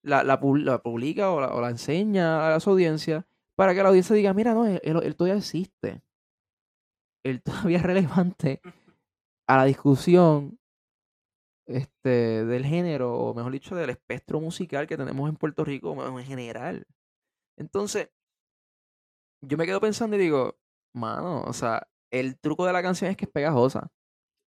la, 0.03 0.25
la, 0.25 0.39
la 0.43 0.83
publica 0.83 1.31
o 1.31 1.41
la, 1.41 1.55
o 1.55 1.61
la 1.63 1.71
enseña 1.71 2.55
a 2.55 2.61
su 2.61 2.69
audiencia 2.69 3.27
para 3.55 3.75
que 3.75 3.83
la 3.83 3.89
audiencia 3.89 4.15
diga, 4.15 4.35
mira, 4.35 4.53
no, 4.53 4.67
él, 4.67 5.17
todavía 5.17 5.39
existe. 5.39 6.03
Él 7.25 7.43
todavía 7.43 7.79
es 7.79 7.83
relevante 7.83 8.61
a 9.49 9.57
la 9.57 9.65
discusión 9.65 10.59
este, 11.67 12.45
del 12.45 12.67
género, 12.67 13.19
o 13.19 13.33
mejor 13.33 13.53
dicho, 13.53 13.75
del 13.75 13.89
espectro 13.89 14.39
musical 14.39 14.87
que 14.87 14.99
tenemos 14.99 15.31
en 15.31 15.37
Puerto 15.37 15.65
Rico 15.65 15.97
en 16.07 16.27
general. 16.27 16.87
Entonces, 17.57 18.11
yo 19.41 19.57
me 19.57 19.65
quedo 19.65 19.81
pensando 19.81 20.15
y 20.17 20.19
digo, 20.19 20.59
mano, 20.93 21.41
o 21.45 21.55
sea, 21.55 21.89
el 22.11 22.39
truco 22.39 22.67
de 22.67 22.75
la 22.75 22.83
canción 22.83 23.11
es 23.11 23.17
que 23.17 23.25
es 23.25 23.31
pegajosa. 23.31 23.91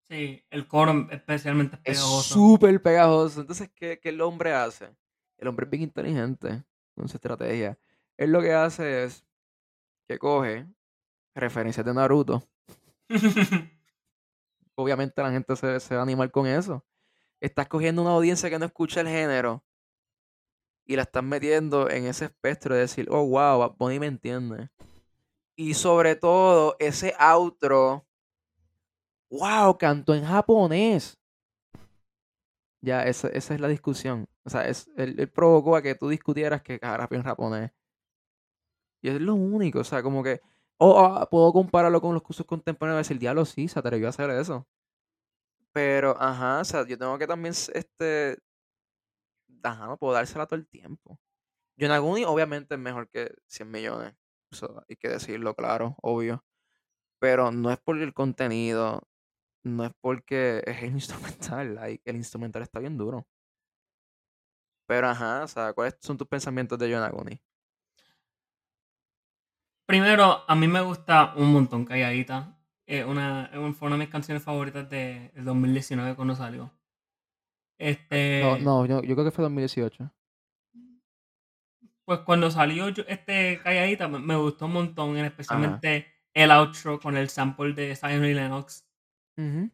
Sí, 0.09 0.43
el 0.51 0.67
coro 0.67 1.07
especialmente 1.11 1.77
es 1.77 1.83
Es 1.85 1.99
pegajoso. 1.99 2.35
súper 2.35 2.83
pegajoso. 2.83 3.41
Entonces, 3.43 3.71
¿qué, 3.75 4.01
qué 4.01 4.09
el 4.09 4.21
hombre 4.23 4.53
hace? 4.55 4.97
El 5.37 5.49
hombre 5.49 5.65
es 5.65 5.71
bien 5.71 5.83
inteligente 5.83 6.65
con 6.95 7.09
su 7.09 7.17
estrategia. 7.19 7.79
Él 8.17 8.33
lo 8.33 8.41
que 8.41 8.53
hace 8.55 9.05
es 9.05 9.25
que 10.09 10.19
coge 10.19 10.67
referencias 11.35 11.85
de 11.85 11.95
Naruto. 11.95 12.43
Obviamente 14.77 15.23
la 15.23 15.31
gente 15.31 15.55
se, 15.57 15.79
se 15.81 15.95
va 15.95 16.01
a 16.01 16.05
animar 16.05 16.31
con 16.31 16.47
eso. 16.47 16.85
Estás 17.41 17.69
cogiendo 17.69 18.03
una 18.03 18.13
audiencia 18.13 18.49
que 18.51 18.59
no 18.59 18.65
escucha 18.67 19.01
el 19.03 19.09
género 19.09 19.65
y 20.87 20.97
la 20.97 21.03
estás 21.03 21.23
metiendo 21.23 21.91
en 21.91 22.07
ese 22.07 22.25
espectro 22.27 22.75
de 22.75 22.81
decir, 22.83 23.07
oh, 23.11 23.27
wow, 23.27 23.75
Bunny 23.79 24.01
me 24.01 24.07
entiende. 24.07 24.71
Y 25.55 25.75
sobre 25.75 26.17
todo, 26.17 26.77
ese 26.79 27.15
outro, 27.19 28.08
wow, 29.31 29.77
cantó 29.79 30.15
en 30.15 30.25
japonés. 30.25 31.19
Ya, 32.81 33.03
esa, 33.05 33.29
esa 33.29 33.55
es 33.55 33.61
la 33.61 33.69
discusión. 33.69 34.29
O 34.45 34.51
sea, 34.51 34.67
es, 34.69 34.89
él, 34.97 35.19
él 35.19 35.29
provocó 35.31 35.77
a 35.77 35.83
que 35.83 35.95
tú 35.95 36.09
discutieras 36.09 36.63
que 36.63 36.79
rapeó 36.81 37.19
en 37.19 37.25
japonés. 37.25 37.73
Y 39.03 39.09
es 39.11 39.21
lo 39.21 39.35
único, 39.35 39.81
o 39.81 39.85
sea, 39.85 40.03
como 40.03 40.23
que, 40.23 40.41
oh, 40.79 41.27
puedo 41.31 41.53
compararlo 41.53 42.01
con 42.01 42.15
los 42.15 42.23
cursos 42.23 42.47
contemporáneos 42.47 43.07
decir, 43.07 43.19
diablo, 43.19 43.45
sí, 43.45 43.69
se 43.69 43.79
atrevió 43.79 44.07
a 44.07 44.11
hacer 44.11 44.31
eso. 44.31 44.67
Pero, 45.73 46.17
ajá, 46.21 46.61
o 46.61 46.65
sea, 46.65 46.87
yo 46.87 46.99
tengo 46.99 47.19
que 47.19 47.27
también, 47.27 47.55
este, 47.75 48.39
ajá, 49.63 49.87
no 49.87 49.97
puedo 49.97 50.15
dársela 50.15 50.47
todo 50.47 50.59
el 50.59 50.67
tiempo. 50.67 51.19
Yonaguni 51.77 52.25
obviamente 52.25 52.75
es 52.75 52.81
mejor 52.81 53.09
que 53.09 53.35
100 53.49 53.71
millones. 53.71 54.15
Eso 54.51 54.85
hay 54.89 54.97
que 54.97 55.09
decirlo, 55.09 55.55
claro, 55.55 55.97
obvio. 56.03 56.45
Pero 57.21 57.53
no 57.53 57.71
es 57.73 57.79
por 57.79 57.99
el 57.99 58.15
contenido, 58.15 59.03
no 59.65 59.85
es 59.85 59.93
porque 60.01 60.63
es 60.67 60.83
el 60.83 60.93
instrumental. 61.53 61.75
like, 61.75 62.03
el 62.09 62.17
instrumental 62.17 62.63
está 62.63 62.79
bien 62.81 62.97
duro. 62.97 63.27
Pero 64.87 65.09
ajá, 65.09 65.45
o 65.45 65.49
sea, 65.49 65.73
¿cuáles 65.75 65.97
son 66.01 66.17
tus 66.17 66.27
pensamientos 66.27 66.79
de 66.79 66.89
Yonaguni? 66.89 67.41
Primero, 69.87 70.45
a 70.47 70.55
mí 70.55 70.69
me 70.69 70.81
gusta 70.83 71.35
un 71.37 71.53
montón 71.53 71.85
Calladita. 71.85 72.55
Una, 73.07 73.51
un- 73.55 73.75
fue 73.75 73.87
una 73.89 73.97
de 73.97 74.05
mis 74.05 74.09
canciones 74.13 74.43
favoritas 74.43 74.89
del 74.89 75.31
2019 75.45 76.15
cuando 76.17 76.35
salió. 76.35 76.71
Este, 77.79 78.41
No, 78.43 78.59
no, 78.59 78.87
yo, 78.87 79.03
yo 79.03 79.15
creo 79.15 79.27
que 79.27 79.31
fue 79.31 79.43
2018. 79.45 80.11
Pues 82.07 82.21
cuando 82.21 82.51
salió 82.51 82.89
yo- 82.89 83.05
este 83.09 83.61
Calladita 83.63 84.09
me, 84.09 84.19
me 84.19 84.37
gustó 84.37 84.65
un 84.67 84.73
montón, 84.73 85.17
en 85.19 85.27
especialmente 85.27 86.07
el 86.33 86.51
outro 86.51 86.99
con 86.99 87.17
el 87.19 87.29
sample 87.29 87.75
de 87.75 87.95
Zion 87.95 88.25
y 88.25 88.33
Lennox. 88.33 88.88
Ujú. 89.39 89.71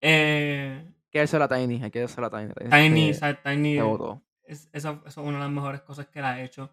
Eh, 0.00 0.82
Hay 0.86 0.94
que 1.10 1.18
darse 1.18 1.38
la 1.38 1.48
Tiny, 1.48 1.82
hay 1.82 1.90
que 1.90 2.00
darse 2.00 2.20
la 2.20 2.30
Tiny. 2.30 2.52
Tiny, 2.70 3.14
se- 3.14 3.34
Tiny 3.34 3.76
es, 4.44 4.70
esa, 4.72 5.02
es 5.06 5.16
una 5.18 5.32
de 5.38 5.44
las 5.44 5.50
mejores 5.50 5.82
cosas 5.82 6.06
que 6.06 6.20
la 6.20 6.32
ha 6.34 6.42
hecho. 6.42 6.70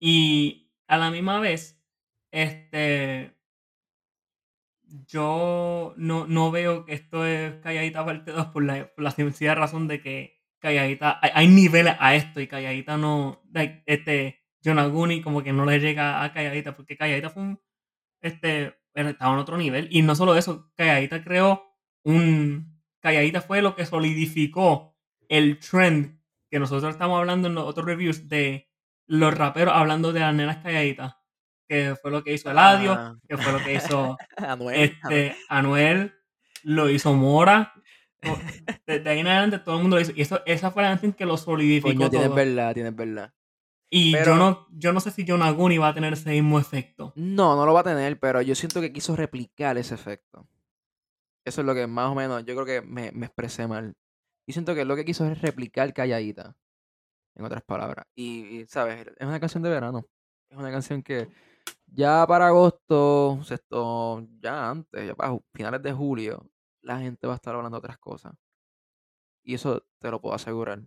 Y 0.00 0.72
a 0.86 0.96
la 0.96 1.10
misma 1.10 1.40
vez, 1.40 1.82
este, 2.30 3.34
yo 5.06 5.94
no, 5.96 6.26
no 6.26 6.50
veo 6.50 6.84
que 6.84 6.94
esto 6.94 7.26
es 7.26 7.54
Calladita 7.62 8.04
parte 8.04 8.32
2 8.32 8.46
por 8.46 8.64
la, 8.64 8.86
por 8.94 9.02
la 9.04 9.10
sencilla 9.10 9.54
razón 9.54 9.88
de 9.88 10.00
que 10.00 10.42
Calladita, 10.58 11.18
hay, 11.22 11.30
hay 11.34 11.48
niveles 11.48 11.94
a 11.98 12.14
esto 12.14 12.40
y 12.40 12.46
Calladita 12.46 12.96
no, 12.96 13.42
like, 13.52 13.82
este, 13.86 14.40
Yonaguni 14.62 15.20
como 15.20 15.42
que 15.42 15.52
no 15.52 15.64
le 15.66 15.78
llega 15.80 16.22
a 16.22 16.32
Calladita 16.32 16.74
porque 16.74 16.96
Calladita 16.96 17.30
fue 17.30 17.42
un, 17.42 17.60
este, 18.22 18.74
estaba 18.94 19.32
en 19.34 19.38
otro 19.40 19.56
nivel 19.56 19.88
y 19.90 20.02
no 20.02 20.14
solo 20.14 20.36
eso, 20.36 20.70
Calladita 20.76 21.22
creó 21.22 21.64
un, 22.04 22.80
Calladita 23.00 23.40
fue 23.40 23.60
lo 23.62 23.74
que 23.74 23.86
solidificó 23.86 24.96
el 25.28 25.58
trend 25.58 26.18
que 26.50 26.58
nosotros 26.58 26.92
estamos 26.92 27.18
hablando 27.18 27.48
en 27.48 27.54
los 27.54 27.64
otros 27.64 27.86
reviews 27.86 28.28
de 28.28 28.68
los 29.06 29.36
raperos 29.36 29.74
hablando 29.74 30.12
de 30.12 30.20
las 30.20 30.34
nenas 30.34 30.58
calladitas, 30.58 31.14
que 31.68 31.94
fue 32.00 32.10
lo 32.10 32.22
que 32.22 32.32
hizo 32.34 32.50
Eladio, 32.50 32.92
Ah. 32.92 33.16
que 33.28 33.36
fue 33.36 33.52
lo 33.52 33.58
que 33.62 33.74
hizo 33.74 34.16
Anuel, 34.36 34.80
este, 34.80 35.36
Anuel, 35.48 36.14
lo 36.62 36.88
hizo 36.88 37.12
Mora. 37.14 37.72
Desde 38.86 39.10
ahí 39.10 39.18
en 39.20 39.26
adelante 39.26 39.58
todo 39.58 39.76
el 39.76 39.82
mundo 39.82 39.96
lo 39.96 40.02
hizo. 40.02 40.12
Y 40.16 40.22
eso, 40.22 40.40
esa 40.46 40.70
fue 40.70 40.82
la 40.82 40.88
canción 40.90 41.12
que 41.12 41.26
lo 41.26 41.36
solidificó 41.36 41.88
Coño, 41.94 42.08
tienes 42.10 42.28
todo. 42.28 42.36
verdad, 42.36 42.72
tienes 42.72 42.96
verdad. 42.96 43.32
Y 43.96 44.10
Pero- 44.12 44.32
yo, 44.32 44.36
no, 44.36 44.66
yo 44.72 44.92
no 44.92 44.98
sé 44.98 45.12
si 45.12 45.24
John 45.26 45.40
Aguni 45.42 45.78
va 45.78 45.88
a 45.88 45.94
tener 45.94 46.12
ese 46.14 46.30
mismo 46.30 46.58
efecto. 46.58 47.12
No, 47.14 47.54
no 47.54 47.64
lo 47.64 47.72
va 47.72 47.80
a 47.80 47.84
tener, 47.84 48.18
pero 48.18 48.42
yo 48.42 48.56
siento 48.56 48.80
que 48.80 48.92
quiso 48.92 49.14
replicar 49.14 49.78
ese 49.78 49.94
efecto. 49.94 50.48
Eso 51.46 51.60
es 51.60 51.66
lo 51.66 51.74
que 51.74 51.86
más 51.86 52.10
o 52.10 52.14
menos, 52.16 52.44
yo 52.44 52.54
creo 52.56 52.66
que 52.66 52.82
me, 52.84 53.12
me 53.12 53.26
expresé 53.26 53.68
mal. 53.68 53.94
Yo 54.48 54.52
siento 54.52 54.74
que 54.74 54.84
lo 54.84 54.96
que 54.96 55.04
quiso 55.04 55.24
es 55.26 55.40
replicar 55.40 55.94
Calladita, 55.94 56.56
en 57.36 57.44
otras 57.44 57.62
palabras. 57.62 58.06
Y, 58.16 58.62
y, 58.62 58.66
¿sabes? 58.66 59.06
Es 59.16 59.26
una 59.28 59.38
canción 59.38 59.62
de 59.62 59.70
verano. 59.70 60.04
Es 60.50 60.58
una 60.58 60.72
canción 60.72 61.00
que 61.00 61.28
ya 61.86 62.26
para 62.26 62.48
agosto, 62.48 63.38
sexto, 63.44 64.26
ya 64.40 64.70
antes, 64.70 65.06
ya 65.06 65.14
para 65.14 65.38
finales 65.52 65.82
de 65.82 65.92
julio, 65.92 66.50
la 66.82 66.98
gente 66.98 67.28
va 67.28 67.34
a 67.34 67.36
estar 67.36 67.54
hablando 67.54 67.76
de 67.76 67.78
otras 67.78 67.98
cosas. 67.98 68.32
Y 69.44 69.54
eso 69.54 69.86
te 70.00 70.10
lo 70.10 70.20
puedo 70.20 70.34
asegurar. 70.34 70.82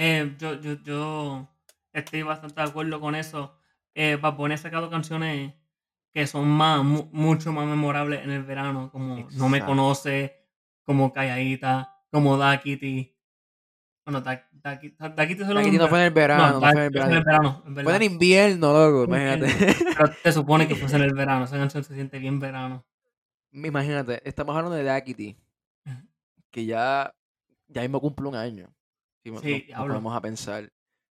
Eh, 0.00 0.36
yo, 0.38 0.60
yo, 0.60 0.74
yo 0.84 1.48
estoy 1.92 2.22
bastante 2.22 2.60
de 2.60 2.68
acuerdo 2.68 3.00
con 3.00 3.16
eso. 3.16 3.58
Eh, 3.94 4.14
Bad 4.14 4.34
Bunny 4.36 4.54
ha 4.54 4.58
sacado 4.58 4.88
canciones 4.88 5.54
que 6.12 6.24
son 6.28 6.48
más, 6.48 6.84
mu- 6.84 7.08
mucho 7.12 7.50
más 7.52 7.66
memorables 7.66 8.22
en 8.22 8.30
el 8.30 8.44
verano, 8.44 8.90
como 8.92 9.28
No 9.32 9.48
me 9.48 9.58
conoce, 9.66 10.36
como 10.84 11.12
Calladita, 11.12 11.96
como 12.12 12.36
Da 12.36 12.60
Kitty. 12.60 13.12
Bueno, 14.06 14.20
Da, 14.20 14.48
Da, 14.52 14.78
Da 15.08 15.26
Kitty 15.26 15.44
solo 15.44 15.60
no 15.60 15.88
fue 15.88 15.98
en 16.00 16.06
el 16.06 16.12
verano, 16.12 16.52
no, 16.52 16.60
Da 16.60 16.70
fue 16.70 16.78
en 16.80 16.84
el 16.84 16.90
Kitty 16.92 16.98
fue 17.02 17.06
en 17.10 17.18
el 17.18 17.24
verano. 17.24 17.62
en 17.66 17.74
Fue 17.84 18.04
invierno, 18.04 18.72
loco, 18.72 19.06
Fue 19.06 19.16
imagínate. 19.18 19.74
Pero 19.96 20.10
te 20.22 20.32
supone 20.32 20.68
que 20.68 20.76
fuese 20.76 20.94
en 20.96 21.02
el 21.02 21.14
verano. 21.14 21.44
Esa 21.44 21.58
canción 21.58 21.82
se 21.82 21.94
siente 21.94 22.20
bien 22.20 22.38
verano. 22.38 22.86
Imagínate, 23.50 24.20
estamos 24.28 24.54
hablando 24.54 24.76
de 24.76 24.84
Daquiti, 24.84 25.36
que 26.52 26.64
ya, 26.66 27.12
ya 27.66 27.82
mismo 27.82 28.00
cumple 28.00 28.28
un 28.28 28.36
año. 28.36 28.72
Si 29.36 29.60
Sí, 29.60 29.66
nos- 29.72 29.80
ponemos 29.86 30.16
a 30.16 30.20
pensar. 30.20 30.68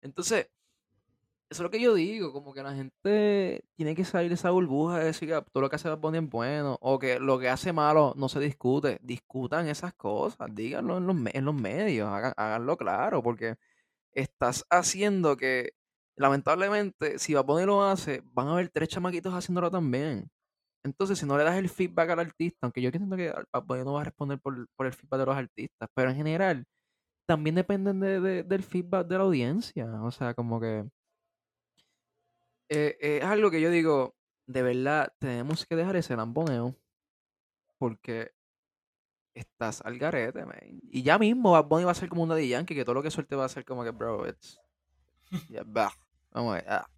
Entonces, 0.02 0.50
eso 1.52 1.62
es 1.62 1.64
lo 1.64 1.70
que 1.72 1.82
yo 1.82 1.94
digo, 1.96 2.32
como 2.32 2.54
que 2.54 2.62
la 2.62 2.74
gente 2.76 3.64
tiene 3.76 3.96
que 3.96 4.06
salir 4.06 4.30
de 4.30 4.36
esa 4.36 4.52
burbuja 4.52 5.00
de 5.00 5.06
decir 5.06 5.28
que 5.30 5.42
todo 5.52 5.62
lo 5.62 5.70
que 5.70 5.78
hace 5.78 5.90
Bad 5.90 5.98
Bunny 5.98 6.20
es 6.20 6.30
bueno, 6.30 6.78
o 6.80 7.00
que 7.00 7.20
lo 7.20 7.40
que 7.40 7.50
hace 7.50 7.74
malo 7.74 8.14
no 8.16 8.30
se 8.30 8.40
discute. 8.40 9.00
Discutan 9.02 9.68
esas 9.68 9.94
cosas, 9.96 10.48
díganlo 10.54 10.98
en 10.98 11.08
los, 11.08 11.16
me- 11.16 11.32
en 11.34 11.46
los 11.46 11.56
medios, 11.56 12.08
hagan- 12.08 12.34
háganlo 12.38 12.78
claro, 12.78 13.24
porque 13.24 13.56
estás 14.12 14.64
haciendo 14.70 15.38
que, 15.38 15.72
lamentablemente, 16.16 17.18
si 17.18 17.34
Bad 17.34 17.46
Bunny 17.46 17.66
lo 17.66 17.84
hace, 17.84 18.22
van 18.26 18.48
a 18.50 18.54
haber 18.54 18.70
tres 18.70 18.90
chamaquitos 18.90 19.34
haciéndolo 19.34 19.72
también. 19.72 20.30
Entonces, 20.84 21.18
si 21.20 21.26
no 21.26 21.36
le 21.38 21.44
das 21.44 21.58
el 21.58 21.68
feedback 21.70 22.12
al 22.12 22.20
artista, 22.20 22.60
aunque 22.62 22.82
yo 22.82 22.88
entiendo 22.90 23.18
que 23.18 23.34
Bad 23.52 23.64
Bunny 23.64 23.84
no 23.84 23.94
va 23.94 24.02
a 24.02 24.06
responder 24.06 24.40
por, 24.40 24.68
por 24.76 24.86
el 24.86 24.94
feedback 24.94 25.20
de 25.20 25.26
los 25.26 25.36
artistas, 25.36 25.90
pero 25.96 26.12
en 26.12 26.16
general 26.16 26.66
también 27.30 27.56
dependen 27.56 28.00
de- 28.00 28.20
de- 28.20 28.44
del 28.44 28.64
feedback 28.64 29.06
de 29.08 29.16
la 29.20 29.24
audiencia. 29.24 29.86
O 30.02 30.10
sea, 30.10 30.34
como 30.34 30.60
que 30.60 30.80
eh, 32.70 32.98
eh, 33.00 33.18
es 33.22 33.24
algo 33.24 33.52
que 33.52 33.62
yo 33.62 33.70
digo, 33.70 34.16
de 34.48 34.64
verdad, 34.64 35.14
tenemos 35.20 35.64
que 35.68 35.76
dejar 35.76 35.96
ese 35.96 36.16
lamboneo 36.16 36.76
porque 37.78 38.32
estás 39.36 39.82
al 39.86 40.00
garete, 40.00 40.44
man. 40.44 40.58
Y 40.90 41.04
ya 41.04 41.20
mismo 41.20 41.52
Bad 41.52 41.66
Bunny 41.66 41.84
va 41.86 41.92
a 41.92 41.96
ser 41.96 42.10
como 42.10 42.24
un 42.24 42.30
Daddy 42.30 42.50
Yankee, 42.50 42.74
que 42.74 42.84
todo 42.84 42.96
lo 42.96 43.04
que 43.04 43.12
suelte 43.12 43.36
va 43.36 43.46
a 43.46 43.50
ser 43.50 43.64
como 43.64 43.84
que, 43.84 43.92
bro, 43.92 44.28
it's... 44.28 44.60
yeah, 45.50 45.64
bah. 45.64 45.92
Vamos 46.32 46.54
a 46.54 46.56
ver, 46.56 46.66
ah, 46.68 46.90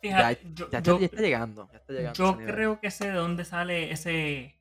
Fíjate, 0.00 0.42
ya, 0.42 0.50
yo, 0.54 0.70
ya- 0.70 0.82
yo- 0.82 0.98
ya 0.98 1.06
está 1.06 1.20
llegando. 1.20 1.68
Ya 1.70 1.78
está 1.78 1.92
llegando 1.92 2.24
a 2.24 2.32
yo 2.32 2.36
creo 2.46 2.80
que 2.80 2.90
sé 2.90 3.06
de 3.06 3.12
dónde 3.12 3.44
sale 3.44 3.92
ese, 3.92 4.60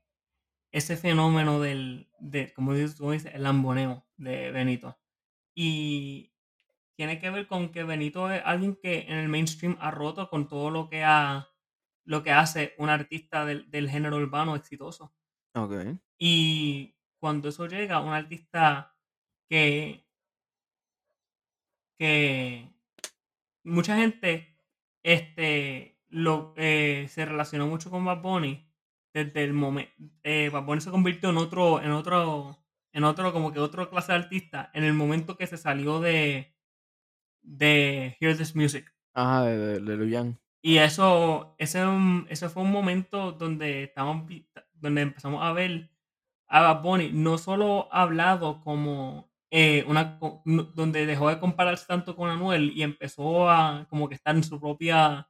ese 0.72 0.98
fenómeno 0.98 1.60
del, 1.60 2.10
de, 2.20 2.54
como 2.54 2.74
dices, 2.74 2.96
como 2.96 3.12
dices, 3.12 3.34
el 3.34 3.44
lamboneo 3.44 4.06
de 4.18 4.52
Benito. 4.52 4.98
Y 5.54 6.34
tiene 6.96 7.20
que 7.20 7.30
ver 7.30 7.48
con 7.48 7.70
que 7.72 7.84
Benito 7.84 8.32
es 8.32 8.42
alguien 8.46 8.76
que 8.76 9.02
en 9.08 9.18
el 9.18 9.30
mainstream 9.30 9.78
ha 9.80 9.92
roto 9.92 10.30
con 10.30 10.48
todo 10.48 10.70
lo 10.70 10.90
que 10.90 11.04
ha 11.04 11.48
lo 12.04 12.24
que 12.24 12.32
hace 12.32 12.74
un 12.78 12.90
artista 12.90 13.46
del, 13.46 13.70
del 13.70 13.90
género 13.90 14.18
urbano 14.18 14.56
exitoso. 14.56 15.14
Ok. 15.54 15.74
Y 16.18 16.96
cuando 17.20 17.50
eso 17.50 17.68
llega 17.68 18.02
un 18.02 18.14
artista 18.14 18.96
que, 19.48 20.06
que 21.98 22.68
mucha 23.64 23.98
gente 23.98 24.58
este, 25.04 26.00
lo, 26.10 26.54
eh, 26.58 27.08
se 27.10 27.26
relacionó 27.26 27.68
mucho 27.68 27.90
con 27.90 28.06
Bad 28.06 28.22
Bunny 28.22 28.71
desde 29.14 29.44
el 29.44 29.54
momento. 29.54 29.92
Eh, 30.24 30.50
Bad 30.52 30.64
Bunny 30.64 30.82
se 30.82 30.92
convirtió 30.92 31.30
en 31.30 31.38
otro, 31.38 31.82
en 31.82 31.92
otro, 31.92 32.64
en 32.94 33.04
otro, 33.04 33.34
como 33.34 33.52
que 33.52 33.60
otro 33.60 33.90
clase 33.90 34.12
de 34.12 34.20
artista 34.20 34.70
en 34.74 34.84
el 34.84 34.94
momento 34.94 35.38
que 35.38 35.48
se 35.48 35.58
salió 35.58 36.00
de, 36.00 36.54
de 37.42 38.18
Hear 38.20 38.38
This 38.38 38.56
Music. 38.56 38.94
Ajá, 39.14 39.46
de, 39.46 39.58
de, 39.58 39.80
de 39.80 39.98
Luyan. 39.98 40.40
Y 40.62 40.78
eso, 40.78 41.56
ese, 41.58 41.84
ese 42.30 42.50
fue 42.50 42.64
un 42.64 42.72
momento 42.72 43.32
donde, 43.32 43.84
estamos, 43.84 44.28
donde 44.74 45.02
empezamos 45.02 45.44
a 45.44 45.54
ver 45.54 45.90
a 46.48 46.62
Bad 46.62 46.82
Bunny 46.84 47.12
no 47.14 47.38
solo 47.38 47.88
hablado 47.92 48.62
como 48.62 49.32
eh, 49.50 49.84
una, 49.88 50.20
donde 50.76 51.06
dejó 51.06 51.30
de 51.30 51.40
compararse 51.40 51.86
tanto 51.88 52.16
con 52.16 52.30
Anuel 52.30 52.72
y 52.76 52.84
empezó 52.84 53.50
a 53.50 53.86
como 53.90 54.08
que 54.08 54.16
estar 54.16 54.36
en 54.36 54.44
su 54.44 54.60
propia, 54.60 55.30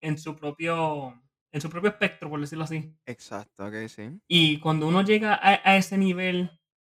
en 0.00 0.18
su 0.18 0.36
propio, 0.36 1.20
en 1.52 1.60
su 1.60 1.68
propio 1.70 1.90
espectro, 1.90 2.28
por 2.30 2.40
decirlo 2.40 2.64
así. 2.64 2.94
Exacto, 3.06 3.66
ok, 3.66 3.88
sí. 3.88 4.20
Y 4.28 4.58
cuando 4.60 4.86
uno 4.86 5.02
llega 5.02 5.34
a, 5.34 5.60
a 5.64 5.76
ese 5.76 5.98
nivel, 5.98 6.50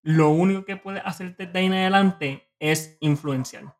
lo 0.04 0.30
único 0.30 0.66
que 0.66 0.78
puede 0.78 1.00
hacer 1.00 1.36
de 1.36 1.60
ahí 1.60 1.66
en 1.66 1.74
adelante 1.74 2.52
es 2.60 2.98
influenciar. 3.00 3.78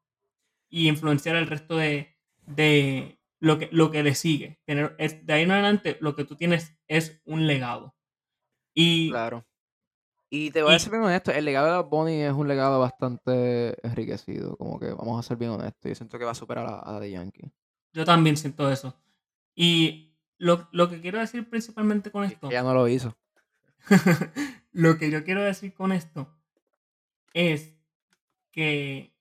Y 0.70 0.88
influenciar 0.88 1.36
al 1.36 1.48
resto 1.48 1.78
de, 1.78 2.18
de 2.48 3.20
lo, 3.40 3.60
que, 3.60 3.70
lo 3.72 3.92
que 3.92 4.04
le 4.04 4.16
sigue. 4.16 4.60
Tener, 4.66 4.96
es, 4.98 5.26
de 5.26 5.34
ahí 5.34 5.44
en 5.44 5.52
adelante, 5.52 5.98
lo 6.00 6.16
que 6.16 6.26
tú 6.26 6.36
tienes 6.36 6.76
es 6.88 7.22
un 7.26 7.46
legado. 7.46 7.96
Y 8.74 9.10
Claro. 9.12 9.46
Y 10.36 10.50
te 10.50 10.64
voy 10.64 10.74
a 10.74 10.80
ser 10.80 10.90
bien 10.90 11.04
honesto, 11.04 11.32
el 11.32 11.46
legado 11.46 11.84
de 11.84 11.88
Bunny 11.88 12.24
es 12.24 12.34
un 12.34 12.48
legado 12.48 12.80
bastante 12.80 13.76
enriquecido, 13.88 14.58
como 14.58 14.80
que 14.80 14.88
vamos 14.88 15.20
a 15.20 15.22
ser 15.22 15.38
bien 15.38 15.52
honestos, 15.52 15.90
yo 15.90 15.94
siento 15.94 16.18
que 16.18 16.26
va 16.26 16.32
a 16.32 16.36
superar 16.36 16.66
a, 16.66 16.90
a 16.90 16.94
Daddy 16.94 17.12
Yankee. 17.12 17.52
yo 17.94 18.04
también 18.04 18.36
siento 18.36 18.72
eso. 18.72 19.00
Y 19.56 20.13
lo, 20.38 20.68
lo 20.72 20.90
que 20.90 21.02
quiero 21.02 21.20
decir 21.20 21.50
principalmente 21.50 22.12
con 22.12 22.24
esto, 22.24 22.50
ya 22.52 22.64
no 22.64 22.74
lo 22.74 22.88
hizo. 22.88 23.16
lo 24.72 24.98
que 24.98 25.12
yo 25.12 25.24
quiero 25.24 25.42
decir 25.44 25.74
con 25.74 25.92
esto 25.92 26.34
es 27.34 27.76
que 28.52 29.14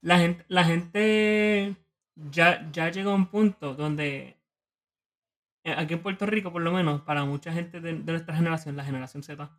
la 0.00 0.18
gente, 0.18 0.44
la 0.48 0.64
gente 0.64 1.76
ya, 2.14 2.68
ya 2.72 2.90
llegó 2.90 3.10
a 3.10 3.14
un 3.14 3.26
punto 3.26 3.74
donde 3.74 4.36
eh, 5.64 5.74
aquí 5.76 5.94
en 5.94 6.02
Puerto 6.02 6.26
Rico, 6.26 6.52
por 6.52 6.62
lo 6.62 6.72
menos, 6.72 7.02
para 7.02 7.24
mucha 7.24 7.52
gente 7.52 7.80
de, 7.80 7.94
de 7.94 8.12
nuestra 8.12 8.36
generación, 8.36 8.76
la 8.76 8.84
generación 8.84 9.22
Z, 9.22 9.50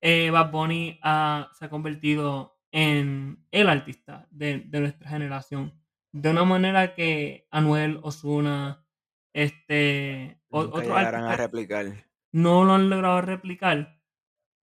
eh, 0.00 0.30
Bad 0.30 0.50
Bunny 0.50 0.98
ha- 1.02 1.50
se 1.54 1.64
ha 1.64 1.70
convertido 1.70 2.58
en 2.72 3.44
el 3.50 3.68
artista 3.68 4.26
de, 4.30 4.58
de 4.60 4.80
nuestra 4.80 5.08
generación. 5.08 5.72
De 6.12 6.30
una 6.30 6.44
manera 6.44 6.94
que 6.94 7.46
Anuel, 7.50 8.00
Osuna, 8.02 8.84
este, 9.36 10.40
Nunca 10.50 10.80
llegarán 10.80 11.24
a 11.24 11.36
replicar. 11.36 12.06
no 12.32 12.64
lo 12.64 12.72
han 12.72 12.88
logrado 12.88 13.20
replicar 13.20 14.00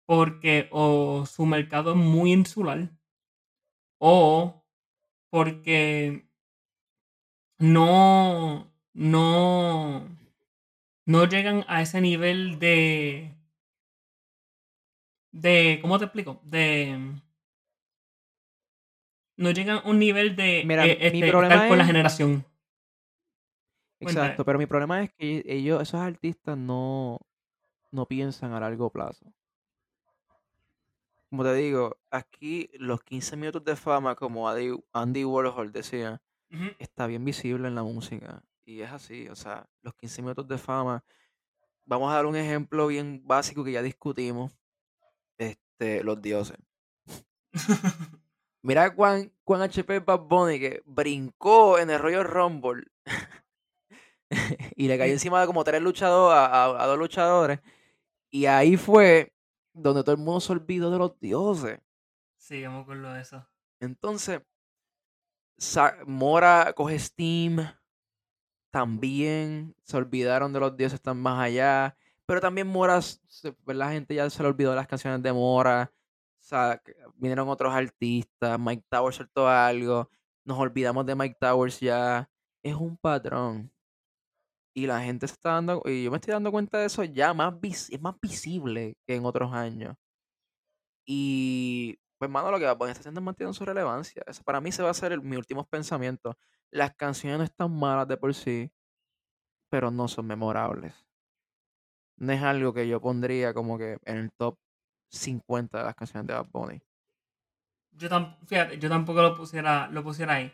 porque 0.07 0.67
o 0.71 1.27
su 1.27 1.45
mercado 1.45 1.91
es 1.91 1.97
muy 1.97 2.33
insular 2.33 2.89
o 3.99 4.65
porque 5.29 6.27
no, 7.59 8.73
no, 8.93 10.07
no 11.05 11.25
llegan 11.25 11.65
a 11.67 11.83
ese 11.83 12.01
nivel 12.01 12.57
de, 12.57 13.31
de, 15.31 15.77
¿cómo 15.83 15.99
te 15.99 16.05
explico? 16.05 16.41
De, 16.43 16.97
no 19.37 19.51
llegan 19.51 19.77
a 19.77 19.87
un 19.87 19.99
nivel 19.99 20.35
de 20.35 20.63
Mira, 20.65 20.83
eh, 20.87 21.11
mi 21.11 21.19
este, 21.21 21.31
con 21.31 21.77
la 21.77 21.85
generación. 21.85 22.52
Exacto, 24.03 24.45
pero 24.45 24.59
mi 24.59 24.65
problema 24.65 25.01
es 25.03 25.11
que 25.13 25.43
ellos, 25.45 25.81
esos 25.81 25.99
artistas 25.99 26.57
no, 26.57 27.19
no 27.91 28.05
piensan 28.05 28.53
a 28.53 28.59
largo 28.59 28.89
plazo. 28.89 29.33
Como 31.29 31.43
te 31.43 31.55
digo, 31.55 31.97
aquí 32.11 32.69
los 32.75 33.01
15 33.01 33.37
minutos 33.37 33.63
de 33.63 33.75
fama, 33.75 34.15
como 34.15 34.47
Andy, 34.47 35.25
Warhol 35.25 35.71
decía, 35.71 36.21
está 36.77 37.07
bien 37.07 37.25
visible 37.25 37.67
en 37.67 37.75
la 37.75 37.83
música. 37.83 38.43
Y 38.65 38.81
es 38.81 38.91
así, 38.91 39.27
o 39.29 39.35
sea, 39.35 39.67
los 39.81 39.95
15 39.95 40.21
minutos 40.21 40.47
de 40.47 40.57
fama. 40.57 41.03
Vamos 41.85 42.11
a 42.11 42.15
dar 42.15 42.27
un 42.27 42.35
ejemplo 42.35 42.87
bien 42.87 43.23
básico 43.25 43.63
que 43.63 43.71
ya 43.71 43.81
discutimos. 43.81 44.55
Este, 45.37 46.03
los 46.03 46.21
dioses. 46.21 46.57
Mira 48.61 48.95
cuán, 48.95 49.33
cuán 49.43 49.61
HP 49.61 49.99
Bad 49.99 50.21
Bunny 50.21 50.59
que 50.59 50.83
brincó 50.85 51.79
en 51.79 51.89
el 51.89 51.99
rollo 51.99 52.23
Rumble 52.23 52.85
y 54.75 54.87
le 54.87 54.97
cayó 54.97 55.13
encima 55.13 55.41
de 55.41 55.47
como 55.47 55.63
tres 55.63 55.81
luchadores, 55.81 56.37
a, 56.37 56.45
a- 56.65 56.83
a 56.83 56.87
dos 56.87 56.97
luchadores. 56.97 57.59
Y 58.31 58.45
ahí 58.47 58.77
fue 58.77 59.33
donde 59.73 60.03
todo 60.03 60.13
el 60.15 60.21
mundo 60.21 60.39
se 60.41 60.51
olvidó 60.53 60.91
de 60.91 60.97
los 60.99 61.19
dioses. 61.19 61.79
Sí, 62.37 62.61
yo 62.61 62.71
me 62.71 62.79
acuerdo 62.79 63.13
de 63.13 63.21
eso. 63.21 63.47
Entonces, 63.79 64.41
Sa- 65.57 65.97
Mora 66.05 66.73
coge 66.75 66.99
Steam. 66.99 67.57
También 68.71 69.75
se 69.83 69.97
olvidaron 69.97 70.51
de 70.53 70.59
los 70.59 70.75
dioses 70.75 70.95
están 70.95 71.17
más 71.19 71.39
allá. 71.39 71.95
Pero 72.25 72.41
también 72.41 72.67
Mora, 72.67 72.99
pues, 73.63 73.77
la 73.77 73.91
gente 73.91 74.15
ya 74.15 74.29
se 74.29 74.41
le 74.41 74.49
olvidó 74.49 74.71
de 74.71 74.77
las 74.77 74.87
canciones 74.87 75.21
de 75.21 75.33
Mora. 75.33 75.91
O 76.41 76.45
sea, 76.45 76.81
vinieron 77.15 77.49
otros 77.49 77.73
artistas. 77.73 78.59
Mike 78.59 78.85
Towers 78.89 79.17
soltó 79.17 79.47
algo. 79.47 80.09
Nos 80.45 80.57
olvidamos 80.59 81.05
de 81.05 81.15
Mike 81.15 81.37
Towers 81.39 81.79
ya. 81.79 82.29
Es 82.63 82.75
un 82.75 82.97
patrón. 82.97 83.71
Y 84.75 84.87
la 84.87 85.01
gente 85.01 85.27
se 85.27 85.33
está 85.33 85.51
dando, 85.53 85.81
y 85.85 86.03
yo 86.03 86.11
me 86.11 86.17
estoy 86.17 86.33
dando 86.33 86.51
cuenta 86.51 86.77
de 86.79 86.85
eso 86.87 87.03
ya 87.03 87.33
más 87.33 87.59
vis- 87.59 87.89
es 87.91 88.01
más 88.01 88.15
visible 88.21 88.95
que 89.07 89.15
en 89.15 89.25
otros 89.25 89.51
años. 89.53 89.95
Y 91.05 91.97
pues, 92.17 92.31
mano, 92.31 92.51
lo 92.51 92.59
que 92.59 92.65
va 92.65 92.71
a 92.71 92.77
poner 92.77 92.91
está 92.91 93.01
haciendo 93.01 93.19
es 93.21 93.25
manteniendo 93.25 93.53
su 93.53 93.65
relevancia. 93.65 94.23
Eso 94.27 94.43
para 94.43 94.61
mí 94.61 94.71
se 94.71 94.81
va 94.81 94.89
a 94.89 94.91
hacer 94.91 95.11
el- 95.11 95.21
mis 95.21 95.37
últimos 95.37 95.67
pensamientos. 95.67 96.35
Las 96.71 96.93
canciones 96.95 97.37
no 97.39 97.43
están 97.43 97.77
malas 97.77 98.07
de 98.07 98.17
por 98.17 98.33
sí, 98.33 98.71
pero 99.69 99.91
no 99.91 100.07
son 100.07 100.25
memorables. 100.27 100.95
No 102.17 102.33
es 102.33 102.41
algo 102.41 102.73
que 102.73 102.87
yo 102.87 102.99
pondría 102.99 103.53
como 103.53 103.77
que 103.77 103.97
en 104.05 104.17
el 104.17 104.31
top 104.31 104.57
50 105.11 105.77
de 105.77 105.83
las 105.85 105.95
canciones 105.95 106.25
de 106.25 106.33
Bad 106.33 106.47
Bunny. 106.51 106.81
Yo, 107.91 108.09
tam- 108.09 108.37
fíjate, 108.47 108.79
yo 108.79 108.89
tampoco 108.89 109.21
lo 109.21 109.35
pusiera, 109.35 109.87
lo 109.89 110.03
pusiera 110.03 110.33
ahí. 110.35 110.51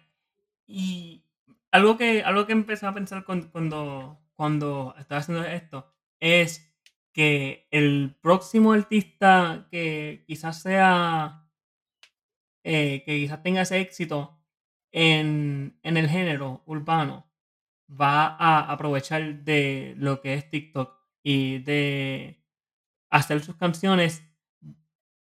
Y 0.67 1.23
algo 1.71 1.97
que, 1.97 2.23
algo 2.23 2.45
que 2.45 2.53
empecé 2.53 2.86
a 2.86 2.93
pensar 2.93 3.25
cuando, 3.25 3.51
cuando, 3.51 4.19
cuando 4.34 4.95
estaba 4.97 5.19
haciendo 5.21 5.43
esto 5.45 5.93
es 6.19 6.65
que 7.13 7.67
el 7.71 8.17
próximo 8.21 8.73
artista 8.73 9.67
que 9.71 10.23
quizás 10.27 10.62
sea, 10.62 11.49
eh, 12.63 13.03
que 13.05 13.17
quizás 13.19 13.41
tenga 13.43 13.62
ese 13.62 13.79
éxito 13.79 14.39
en, 14.91 15.79
en 15.84 15.97
el 15.97 16.08
género 16.10 16.63
urbano, 16.65 17.32
va 17.89 18.27
a 18.38 18.71
aprovechar 18.71 19.43
de 19.43 19.95
lo 19.97 20.21
que 20.21 20.34
es 20.36 20.49
TikTok 20.49 20.95
y 21.23 21.60
de 21.60 22.43
hacer 23.12 23.41
sus 23.43 23.55
canciones 23.55 24.23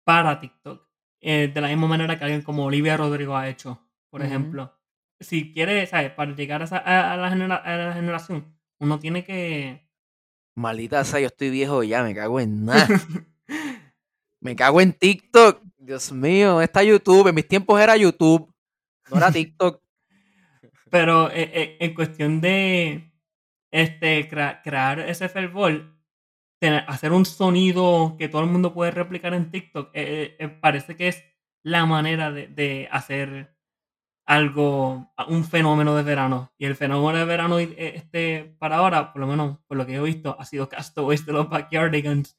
para 0.04 0.40
TikTok. 0.40 0.88
eh, 1.22 1.52
de 1.54 1.62
la 1.62 1.68
misma 1.70 1.88
manera 1.88 2.18
que 2.18 2.24
alguien 2.26 2.42
como 2.44 2.66
Olivia 2.66 2.98
Rodrigo 2.98 3.36
ha 3.36 3.50
hecho, 3.50 3.82
por 4.10 4.22
ejemplo. 4.22 4.77
Si 5.20 5.52
quiere, 5.52 5.86
¿sabes? 5.88 6.12
Para 6.12 6.36
llegar 6.36 6.62
a, 6.62 6.66
esa- 6.66 6.78
a- 6.78 7.14
a 7.14 7.18
la 7.18 7.30
genera- 7.30 7.56
a 7.56 7.78
la 7.78 7.94
generación, 7.94 8.56
uno 8.80 9.00
tiene 9.00 9.24
que... 9.24 9.88
Maldita 10.56 11.04
sea, 11.04 11.20
yo 11.20 11.28
estoy 11.28 11.50
viejo 11.50 11.84
ya, 11.84 12.04
me 12.04 12.14
cago 12.16 12.40
en 12.40 12.66
nada. 12.66 12.88
me 14.42 14.56
cago 14.56 14.82
en 14.82 14.94
TikTok. 14.94 15.62
Dios 15.78 16.12
mío, 16.12 16.62
está 16.62 16.84
YouTube. 16.84 17.28
En 17.28 17.36
mis 17.36 17.48
tiempos 17.48 17.80
era 17.80 17.96
YouTube, 17.98 18.52
no 19.10 19.18
era 19.18 19.32
TikTok. 19.32 19.82
Pero 20.90 21.30
eh, 21.32 21.52
eh, 21.54 21.78
en 21.80 21.94
cuestión 21.94 22.40
de 22.42 23.12
este, 23.72 24.28
crea- 24.30 24.62
crear 24.64 25.00
ese 25.00 25.30
fervor, 25.30 25.96
tener- 26.60 26.86
hacer 26.88 27.12
un 27.12 27.26
sonido 27.26 28.16
que 28.18 28.30
todo 28.30 28.42
el 28.44 28.50
mundo 28.50 28.74
puede 28.74 28.92
replicar 28.92 29.34
en 29.34 29.52
TikTok, 29.52 29.90
eh, 29.94 30.58
parece 30.62 30.96
que 30.96 31.08
es 31.10 31.24
la 31.64 31.86
manera 31.86 32.32
de, 32.32 32.48
de 32.48 32.88
hacer 32.92 33.57
algo, 34.28 35.10
un 35.30 35.44
fenómeno 35.46 35.96
de 35.96 36.04
verano. 36.04 36.52
Y 36.58 36.66
el 36.66 36.76
fenómeno 36.76 37.18
de 37.18 37.26
verano 37.26 37.60
eh, 37.60 37.94
este, 37.96 38.56
para 38.60 38.78
ahora, 38.78 39.14
por 39.14 39.22
lo 39.22 39.28
menos 39.28 39.58
por 39.68 39.78
lo 39.78 39.86
que 39.86 39.96
he 39.96 40.02
visto, 40.02 40.36
ha 40.38 40.46
sido 40.46 40.70
Castaways 40.70 41.26
de 41.26 41.34
los 41.34 41.50
Backyardigans. 41.50 42.38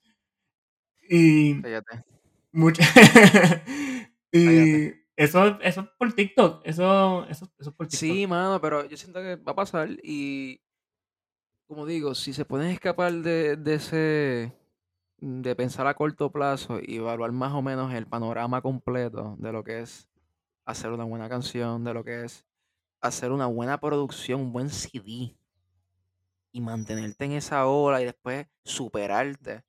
Y 1.09 1.55
Fíjate. 1.55 2.05
mucha... 2.53 2.85
y 4.33 4.93
eso, 5.17 5.59
eso 5.63 5.81
es 5.81 5.89
por 5.99 6.13
TikTok. 6.13 6.61
Eso, 6.65 7.25
eso, 7.25 7.51
eso 7.59 7.71
es 7.71 7.77
por 7.77 7.89
TikTok. 7.89 7.99
Sí, 7.99 8.27
mano, 8.27 8.61
pero 8.61 8.85
yo 8.85 8.97
siento 8.97 9.21
que 9.21 9.37
va 9.37 9.53
a 9.53 9.57
pasar 9.57 9.89
y 10.03 10.61
como 11.67 11.85
digo, 11.85 12.15
si 12.15 12.33
se 12.33 12.45
pueden 12.45 12.69
escapar 12.71 13.13
de, 13.13 13.57
de 13.57 13.75
ese 13.75 14.53
de 15.21 15.57
pensar 15.57 15.87
a 15.87 15.95
corto 15.95 16.31
plazo 16.31 16.79
y 16.81 16.97
evaluar 16.97 17.33
más 17.33 17.53
o 17.53 17.61
menos 17.61 17.93
el 17.93 18.07
panorama 18.07 18.63
completo 18.63 19.37
de 19.39 19.53
lo 19.53 19.65
que 19.65 19.81
es 19.81 20.09
hacer 20.69 20.91
una 20.93 21.05
buena 21.05 21.29
canción, 21.29 21.83
de 21.85 21.95
lo 21.95 22.05
que 22.05 22.25
es 22.25 22.45
hacer 23.01 23.33
una 23.33 23.47
buena 23.47 23.79
producción, 23.81 24.41
un 24.41 24.53
buen 24.53 24.71
CD 24.71 25.37
y 26.53 26.61
mantenerte 26.61 27.25
en 27.25 27.33
esa 27.33 27.67
ola 27.67 28.01
y 28.03 28.05
después 28.05 28.47
superarte 28.65 29.63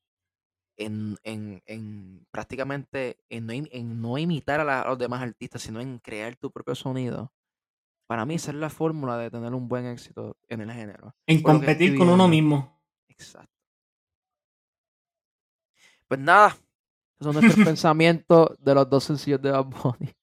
en, 0.78 1.18
en, 1.24 1.62
en 1.66 2.26
prácticamente 2.32 3.18
en 3.30 3.46
no, 3.46 3.54
en 3.54 4.02
no 4.02 4.18
imitar 4.18 4.60
a, 4.62 4.64
la- 4.64 4.82
a 4.82 4.88
los 4.90 4.98
demás 4.98 5.22
artistas, 5.22 5.62
sino 5.62 5.82
en 5.82 6.00
crear 6.00 6.36
tu 6.38 6.52
propio 6.52 6.76
sonido. 6.76 7.32
Para 8.08 8.26
mí 8.26 8.36
esa 8.36 8.52
es 8.52 8.58
la 8.58 8.70
fórmula 8.70 9.18
de 9.18 9.30
tener 9.30 9.54
un 9.54 9.68
buen 9.68 9.86
éxito 9.86 10.38
en 10.48 10.62
el 10.62 10.72
género. 10.72 11.16
En 11.28 11.42
por 11.44 11.54
competir 11.54 11.98
con 11.98 12.10
uno 12.10 12.28
mismo. 12.28 12.82
Exacto. 13.08 13.54
Pues 16.08 16.20
nada, 16.20 16.48
Estos 17.20 17.34
son 17.34 17.44
nuestros 17.44 17.66
pensamientos 17.68 18.50
de 18.60 18.74
los 18.76 18.90
dos 18.90 19.04
sencillos 19.04 19.42
de 19.42 19.52
Bad 19.52 19.66
Bunny. 19.66 20.14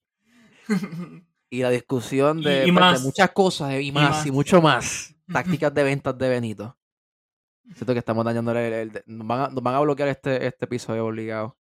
Y 1.51 1.63
la 1.63 1.71
discusión 1.71 2.43
de, 2.43 2.67
y 2.67 2.73
pues, 2.73 2.99
de 3.01 3.07
muchas 3.07 3.31
cosas 3.31 3.81
y 3.81 3.93
más, 3.93 4.27
y 4.27 4.31
más. 4.31 4.35
mucho 4.35 4.61
más. 4.61 5.15
Tácticas 5.33 5.73
de 5.73 5.83
ventas 5.85 6.17
de 6.19 6.29
Benito. 6.29 6.77
Siento 7.75 7.93
que 7.93 7.99
estamos 7.99 8.25
dañándole 8.25 8.67
el... 8.83 8.91
el- 8.97 9.03
nos, 9.07 9.27
van 9.27 9.41
a, 9.41 9.49
nos 9.49 9.63
van 9.63 9.75
a 9.75 9.81
bloquear 9.81 10.09
este, 10.09 10.47
este 10.47 10.65
episodio 10.67 11.07
obligado. 11.07 11.59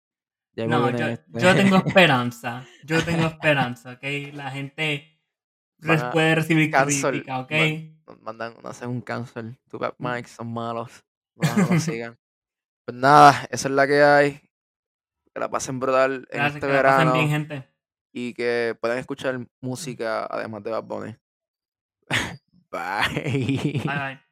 Ya 0.54 0.68
No, 0.68 0.90
yo, 0.90 1.08
este- 1.08 1.40
yo 1.40 1.56
tengo 1.56 1.76
esperanza. 1.86 2.66
Yo 2.84 3.04
tengo 3.04 3.28
esperanza, 3.28 3.94
¿ok? 3.94 4.04
La 4.34 4.52
gente 4.52 5.20
a 5.88 6.12
puede 6.12 6.36
recibir 6.36 6.70
cancel, 6.70 7.12
crítica, 7.24 7.40
¿ok? 7.40 7.52
Nos 8.08 8.22
mandan, 8.22 8.54
nos 8.56 8.66
hacen 8.66 8.90
un 8.90 9.02
cancel. 9.02 9.58
Tu 9.70 9.78
Mm. 9.78 9.92
Mike 9.98 10.28
son 10.28 10.52
malos. 10.52 11.04
No 11.36 11.56
nos 11.70 11.84
sigan. 11.84 12.18
Pues 12.86 12.98
nada, 12.98 13.48
esa 13.50 13.68
es 13.68 13.74
la 13.74 13.88
que 13.88 14.04
hay. 14.04 14.32
Que 15.34 15.40
la 15.40 15.50
pasen 15.50 15.80
brutal 15.80 16.28
en 16.30 16.42
este 16.46 16.60
que 16.60 16.68
la 16.68 16.82
pasen 16.84 16.98
verano. 17.08 17.14
bien, 17.14 17.30
gente. 17.30 17.71
Y 18.12 18.34
que 18.34 18.76
puedan 18.80 18.98
escuchar 18.98 19.40
música 19.62 20.26
además 20.26 20.64
de 20.64 20.72
Bad 20.72 20.84
Bunny. 20.84 21.16
Bye. 22.72 23.82
Bye, 23.86 23.98
bye. 23.98 24.31